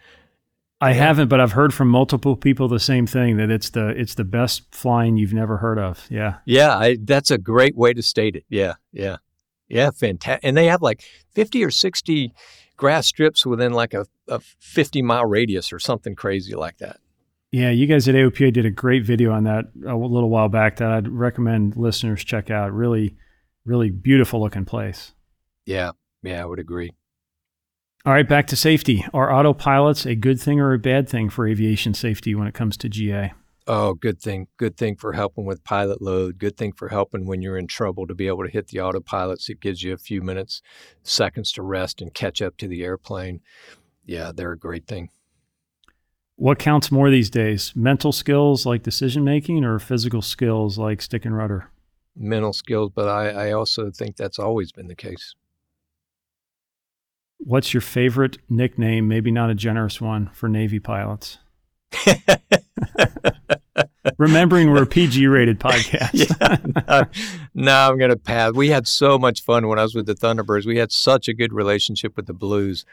I 0.80 0.92
haven't, 0.92 1.28
but 1.28 1.38
I've 1.38 1.52
heard 1.52 1.74
from 1.74 1.88
multiple 1.88 2.34
people 2.36 2.68
the 2.68 2.80
same 2.80 3.06
thing 3.06 3.36
that 3.36 3.50
it's 3.50 3.70
the 3.70 3.88
it's 3.88 4.14
the 4.14 4.24
best 4.24 4.62
flying 4.74 5.18
you've 5.18 5.34
never 5.34 5.58
heard 5.58 5.78
of. 5.78 6.06
Yeah, 6.10 6.36
yeah, 6.46 6.78
I, 6.78 6.96
that's 7.02 7.30
a 7.30 7.38
great 7.38 7.76
way 7.76 7.92
to 7.92 8.02
state 8.02 8.36
it. 8.36 8.44
Yeah, 8.48 8.74
yeah, 8.92 9.16
yeah, 9.68 9.90
fantastic. 9.90 10.44
And 10.44 10.56
they 10.56 10.66
have 10.66 10.80
like 10.80 11.02
fifty 11.30 11.62
or 11.62 11.70
sixty 11.70 12.32
grass 12.76 13.06
strips 13.06 13.44
within 13.44 13.72
like 13.72 13.92
a, 13.92 14.06
a 14.28 14.40
fifty 14.58 15.02
mile 15.02 15.26
radius 15.26 15.74
or 15.74 15.78
something 15.78 16.14
crazy 16.14 16.54
like 16.54 16.78
that. 16.78 17.00
Yeah, 17.56 17.70
you 17.70 17.86
guys 17.86 18.06
at 18.06 18.14
AOPA 18.14 18.52
did 18.52 18.66
a 18.66 18.70
great 18.70 19.02
video 19.02 19.32
on 19.32 19.44
that 19.44 19.64
a 19.86 19.96
little 19.96 20.28
while 20.28 20.50
back 20.50 20.76
that 20.76 20.90
I'd 20.90 21.08
recommend 21.08 21.74
listeners 21.74 22.22
check 22.22 22.50
out. 22.50 22.70
Really, 22.70 23.16
really 23.64 23.88
beautiful 23.88 24.40
looking 24.42 24.66
place. 24.66 25.14
Yeah, 25.64 25.92
yeah, 26.22 26.42
I 26.42 26.44
would 26.44 26.58
agree. 26.58 26.92
All 28.04 28.12
right, 28.12 28.28
back 28.28 28.46
to 28.48 28.56
safety. 28.56 29.06
Are 29.14 29.30
autopilots 29.30 30.04
a 30.04 30.14
good 30.14 30.38
thing 30.38 30.60
or 30.60 30.74
a 30.74 30.78
bad 30.78 31.08
thing 31.08 31.30
for 31.30 31.48
aviation 31.48 31.94
safety 31.94 32.34
when 32.34 32.46
it 32.46 32.52
comes 32.52 32.76
to 32.76 32.90
GA? 32.90 33.32
Oh, 33.66 33.94
good 33.94 34.20
thing. 34.20 34.48
Good 34.58 34.76
thing 34.76 34.96
for 34.96 35.14
helping 35.14 35.46
with 35.46 35.64
pilot 35.64 36.02
load. 36.02 36.36
Good 36.36 36.58
thing 36.58 36.72
for 36.72 36.90
helping 36.90 37.24
when 37.26 37.40
you're 37.40 37.56
in 37.56 37.68
trouble 37.68 38.06
to 38.06 38.14
be 38.14 38.26
able 38.26 38.44
to 38.44 38.50
hit 38.50 38.68
the 38.68 38.80
autopilots. 38.80 39.48
It 39.48 39.60
gives 39.60 39.82
you 39.82 39.94
a 39.94 39.96
few 39.96 40.20
minutes, 40.20 40.60
seconds 41.02 41.52
to 41.52 41.62
rest 41.62 42.02
and 42.02 42.12
catch 42.12 42.42
up 42.42 42.58
to 42.58 42.68
the 42.68 42.84
airplane. 42.84 43.40
Yeah, 44.04 44.30
they're 44.34 44.52
a 44.52 44.58
great 44.58 44.86
thing. 44.86 45.08
What 46.38 46.58
counts 46.58 46.92
more 46.92 47.08
these 47.10 47.30
days? 47.30 47.72
Mental 47.74 48.12
skills 48.12 48.66
like 48.66 48.82
decision 48.82 49.24
making 49.24 49.64
or 49.64 49.78
physical 49.78 50.20
skills 50.20 50.76
like 50.76 51.00
stick 51.00 51.24
and 51.24 51.34
rudder? 51.34 51.70
Mental 52.14 52.52
skills, 52.52 52.92
but 52.94 53.08
I, 53.08 53.48
I 53.48 53.52
also 53.52 53.90
think 53.90 54.16
that's 54.16 54.38
always 54.38 54.70
been 54.70 54.86
the 54.86 54.94
case. 54.94 55.34
What's 57.38 57.72
your 57.72 57.80
favorite 57.80 58.36
nickname, 58.50 59.08
maybe 59.08 59.30
not 59.30 59.48
a 59.48 59.54
generous 59.54 59.98
one, 59.98 60.30
for 60.34 60.46
Navy 60.48 60.78
pilots? 60.78 61.38
Remembering 64.18 64.70
we're 64.70 64.82
a 64.82 64.86
PG 64.86 65.26
rated 65.26 65.58
podcast. 65.58 66.10
yeah, 66.12 66.56
no, 66.86 67.06
no, 67.54 67.90
I'm 67.90 67.98
going 67.98 68.10
to 68.10 68.16
pass. 68.16 68.52
We 68.52 68.68
had 68.68 68.86
so 68.86 69.18
much 69.18 69.42
fun 69.42 69.68
when 69.68 69.78
I 69.78 69.82
was 69.82 69.94
with 69.94 70.06
the 70.06 70.14
Thunderbirds. 70.14 70.66
We 70.66 70.76
had 70.78 70.92
such 70.92 71.28
a 71.28 71.34
good 71.34 71.52
relationship 71.52 72.16
with 72.16 72.26
the 72.26 72.34
Blues. 72.34 72.84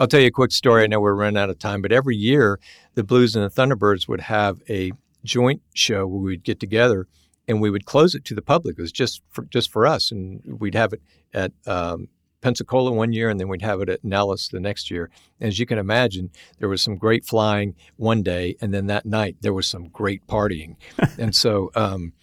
I'll 0.00 0.06
tell 0.06 0.20
you 0.20 0.28
a 0.28 0.32
quick 0.32 0.50
story. 0.50 0.82
I 0.82 0.86
know 0.86 0.98
we're 0.98 1.14
running 1.14 1.36
out 1.36 1.50
of 1.50 1.58
time, 1.58 1.82
but 1.82 1.92
every 1.92 2.16
year 2.16 2.58
the 2.94 3.04
Blues 3.04 3.36
and 3.36 3.44
the 3.44 3.50
Thunderbirds 3.50 4.08
would 4.08 4.22
have 4.22 4.62
a 4.70 4.92
joint 5.24 5.60
show 5.74 6.06
where 6.06 6.22
we'd 6.22 6.42
get 6.42 6.58
together 6.58 7.06
and 7.46 7.60
we 7.60 7.68
would 7.68 7.84
close 7.84 8.14
it 8.14 8.24
to 8.24 8.34
the 8.34 8.40
public. 8.40 8.78
It 8.78 8.82
was 8.82 8.92
just 8.92 9.20
for, 9.28 9.44
just 9.44 9.70
for 9.70 9.86
us, 9.86 10.10
and 10.10 10.40
we'd 10.58 10.74
have 10.74 10.94
it 10.94 11.02
at 11.34 11.52
um, 11.66 12.08
Pensacola 12.40 12.92
one 12.92 13.12
year, 13.12 13.28
and 13.28 13.38
then 13.38 13.48
we'd 13.48 13.60
have 13.60 13.82
it 13.82 13.90
at 13.90 14.02
Nellis 14.02 14.48
the 14.48 14.60
next 14.60 14.90
year. 14.90 15.10
As 15.38 15.58
you 15.58 15.66
can 15.66 15.76
imagine, 15.76 16.30
there 16.58 16.68
was 16.70 16.80
some 16.80 16.96
great 16.96 17.26
flying 17.26 17.74
one 17.96 18.22
day, 18.22 18.56
and 18.62 18.72
then 18.72 18.86
that 18.86 19.04
night 19.04 19.36
there 19.42 19.52
was 19.52 19.66
some 19.66 19.88
great 19.88 20.26
partying, 20.26 20.76
and 21.18 21.34
so 21.34 21.70
um, 21.74 22.14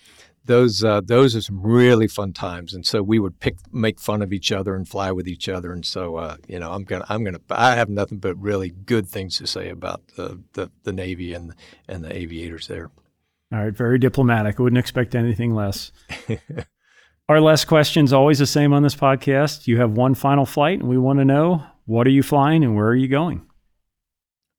those 0.47 0.83
uh, 0.83 1.01
those 1.01 1.35
are 1.35 1.41
some 1.41 1.61
really 1.61 2.07
fun 2.07 2.33
times. 2.33 2.73
And 2.73 2.85
so 2.85 3.03
we 3.03 3.19
would 3.19 3.39
pick 3.39 3.57
make 3.71 3.99
fun 3.99 4.21
of 4.21 4.33
each 4.33 4.51
other 4.51 4.75
and 4.75 4.87
fly 4.87 5.11
with 5.11 5.27
each 5.27 5.47
other. 5.47 5.71
And 5.71 5.85
so 5.85 6.17
uh, 6.17 6.37
you 6.47 6.59
know, 6.59 6.71
I'm 6.71 6.83
gonna 6.83 7.05
I'm 7.09 7.23
gonna 7.23 7.41
I 7.49 7.75
have 7.75 7.89
nothing 7.89 8.17
but 8.17 8.35
really 8.37 8.69
good 8.69 9.07
things 9.07 9.37
to 9.37 9.47
say 9.47 9.69
about 9.69 10.01
the 10.15 10.41
the, 10.53 10.71
the 10.83 10.93
Navy 10.93 11.33
and 11.33 11.53
and 11.87 12.03
the 12.03 12.15
aviators 12.15 12.67
there. 12.67 12.89
All 13.53 13.63
right, 13.63 13.73
very 13.73 13.97
diplomatic. 13.97 14.59
I 14.59 14.63
wouldn't 14.63 14.79
expect 14.79 15.15
anything 15.15 15.53
less. 15.53 15.91
Our 17.29 17.41
last 17.41 17.65
question 17.65 18.05
is 18.05 18.13
always 18.13 18.39
the 18.39 18.45
same 18.45 18.73
on 18.73 18.83
this 18.83 18.95
podcast. 18.95 19.67
You 19.67 19.79
have 19.79 19.91
one 19.91 20.15
final 20.15 20.45
flight, 20.45 20.79
and 20.79 20.89
we 20.89 20.97
want 20.97 21.19
to 21.19 21.25
know 21.25 21.63
what 21.85 22.07
are 22.07 22.11
you 22.11 22.23
flying 22.23 22.63
and 22.63 22.75
where 22.75 22.87
are 22.87 22.95
you 22.95 23.07
going? 23.07 23.45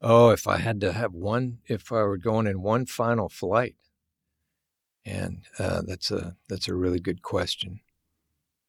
Oh, 0.00 0.30
if 0.30 0.46
I 0.46 0.58
had 0.58 0.80
to 0.82 0.92
have 0.92 1.12
one, 1.12 1.58
if 1.66 1.90
I 1.90 2.02
were 2.02 2.18
going 2.18 2.46
in 2.46 2.62
one 2.62 2.86
final 2.86 3.28
flight, 3.28 3.74
and 5.08 5.44
uh, 5.58 5.82
that's 5.86 6.10
a 6.10 6.36
that's 6.48 6.68
a 6.68 6.74
really 6.74 7.00
good 7.00 7.22
question. 7.22 7.80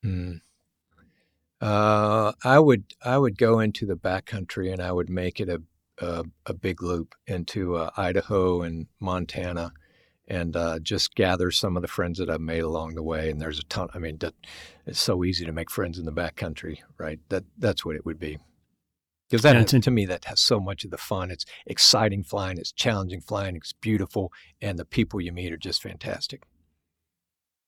Hmm. 0.02 0.36
Uh, 1.62 2.32
I 2.44 2.60
would 2.60 2.86
I 3.04 3.18
would 3.18 3.38
go 3.38 3.60
into 3.60 3.86
the 3.86 3.98
backcountry 3.98 4.72
and 4.72 4.82
I 4.82 4.92
would 4.92 5.10
make 5.10 5.40
it 5.40 5.50
a 5.50 5.62
a, 6.02 6.24
a 6.46 6.54
big 6.54 6.82
loop 6.82 7.14
into 7.28 7.76
uh, 7.76 7.90
Idaho 7.98 8.62
and 8.62 8.88
Montana, 9.02 9.74
and 10.30 10.56
uh, 10.56 10.80
just 10.80 11.14
gather 11.14 11.52
some 11.52 11.76
of 11.76 11.82
the 11.82 11.90
friends 11.90 12.20
that 12.20 12.30
I've 12.30 12.40
made 12.40 12.64
along 12.64 12.96
the 12.96 13.04
way. 13.04 13.30
And 13.30 13.42
there's 13.42 13.60
a 13.60 13.66
ton. 13.66 13.90
I 13.94 14.00
mean, 14.00 14.18
that, 14.20 14.34
it's 14.86 15.02
so 15.02 15.26
easy 15.26 15.46
to 15.46 15.52
make 15.52 15.70
friends 15.70 16.00
in 16.00 16.06
the 16.06 16.14
backcountry, 16.14 16.80
right? 16.98 17.20
That 17.28 17.44
that's 17.58 17.84
what 17.84 17.98
it 17.98 18.06
would 18.06 18.20
be 18.20 18.38
because 19.30 19.44
that 19.44 19.68
to 19.68 19.92
me 19.92 20.06
that 20.06 20.26
has 20.26 20.40
so 20.40 20.60
much 20.60 20.84
of 20.84 20.92
the 20.92 20.98
fun. 20.98 21.30
It's 21.30 21.46
exciting 21.66 22.24
flying, 22.24 22.58
it's 22.58 22.72
challenging 22.72 23.22
flying, 23.22 23.56
it's 23.56 23.74
beautiful, 23.74 24.32
and 24.62 24.80
the 24.80 24.86
people 24.86 25.22
you 25.22 25.32
meet 25.32 25.54
are 25.54 25.58
just 25.58 25.84
fantastic. 25.84 26.44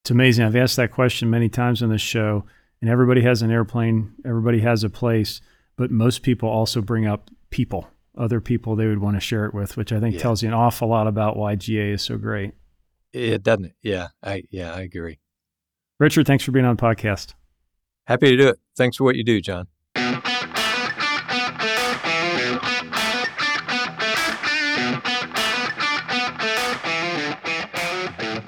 It's 0.03 0.11
amazing. 0.11 0.45
I've 0.45 0.55
asked 0.55 0.77
that 0.77 0.91
question 0.91 1.29
many 1.29 1.49
times 1.49 1.83
on 1.83 1.89
this 1.89 2.01
show, 2.01 2.45
and 2.81 2.89
everybody 2.89 3.21
has 3.21 3.43
an 3.43 3.51
airplane, 3.51 4.13
everybody 4.25 4.61
has 4.61 4.83
a 4.83 4.89
place, 4.89 5.41
but 5.77 5.91
most 5.91 6.23
people 6.23 6.49
also 6.49 6.81
bring 6.81 7.05
up 7.05 7.29
people, 7.51 7.87
other 8.17 8.41
people 8.41 8.75
they 8.75 8.87
would 8.87 8.99
want 8.99 9.15
to 9.15 9.21
share 9.21 9.45
it 9.45 9.53
with, 9.53 9.77
which 9.77 9.93
I 9.93 9.99
think 9.99 10.15
yeah. 10.15 10.21
tells 10.21 10.41
you 10.41 10.49
an 10.49 10.55
awful 10.55 10.87
lot 10.87 11.05
about 11.05 11.37
why 11.37 11.55
GA 11.55 11.91
is 11.91 12.01
so 12.01 12.17
great. 12.17 12.53
It 13.13 13.43
doesn't 13.43 13.65
it? 13.65 13.75
Yeah, 13.83 14.07
I 14.23 14.43
yeah, 14.49 14.73
I 14.73 14.81
agree. 14.81 15.19
Richard, 15.99 16.25
thanks 16.25 16.43
for 16.43 16.51
being 16.51 16.65
on 16.65 16.75
the 16.75 16.81
podcast. 16.81 17.35
Happy 18.05 18.31
to 18.31 18.37
do 18.37 18.47
it. 18.47 18.59
Thanks 18.75 18.97
for 18.97 19.03
what 19.03 19.15
you 19.15 19.23
do, 19.23 19.39
John. 19.41 19.67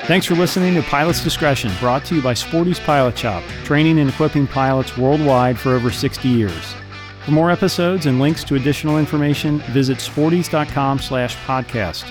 Thanks 0.06 0.26
for 0.26 0.36
listening 0.36 0.74
to 0.76 0.82
Pilot's 0.84 1.24
Discretion, 1.24 1.72
brought 1.80 2.04
to 2.06 2.16
you 2.16 2.22
by 2.22 2.34
Sporty's 2.34 2.80
Pilot 2.80 3.18
Shop, 3.18 3.42
training 3.64 4.00
and 4.00 4.10
equipping 4.10 4.46
pilots 4.48 4.98
worldwide 4.98 5.58
for 5.58 5.72
over 5.72 5.92
60 5.92 6.28
years. 6.28 6.76
For 7.24 7.32
more 7.32 7.50
episodes 7.50 8.06
and 8.06 8.20
links 8.20 8.44
to 8.46 8.56
additional 8.56 8.98
information, 8.98 9.60
visit 9.72 10.00
sportys.com 10.00 11.00
slash 11.00 11.38
podcast. 11.46 12.04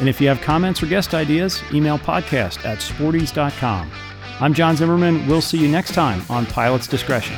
And 0.00 0.08
if 0.08 0.22
you 0.22 0.28
have 0.28 0.40
comments 0.40 0.82
or 0.82 0.86
guest 0.86 1.12
ideas, 1.12 1.62
email 1.70 1.98
podcast 1.98 2.64
at 2.64 2.78
sportys.com. 2.78 3.92
I'm 4.40 4.54
John 4.54 4.74
Zimmerman. 4.76 5.26
We'll 5.28 5.42
see 5.42 5.58
you 5.58 5.68
next 5.68 5.92
time 5.92 6.22
on 6.30 6.46
Pilot's 6.46 6.86
Discretion. 6.86 7.36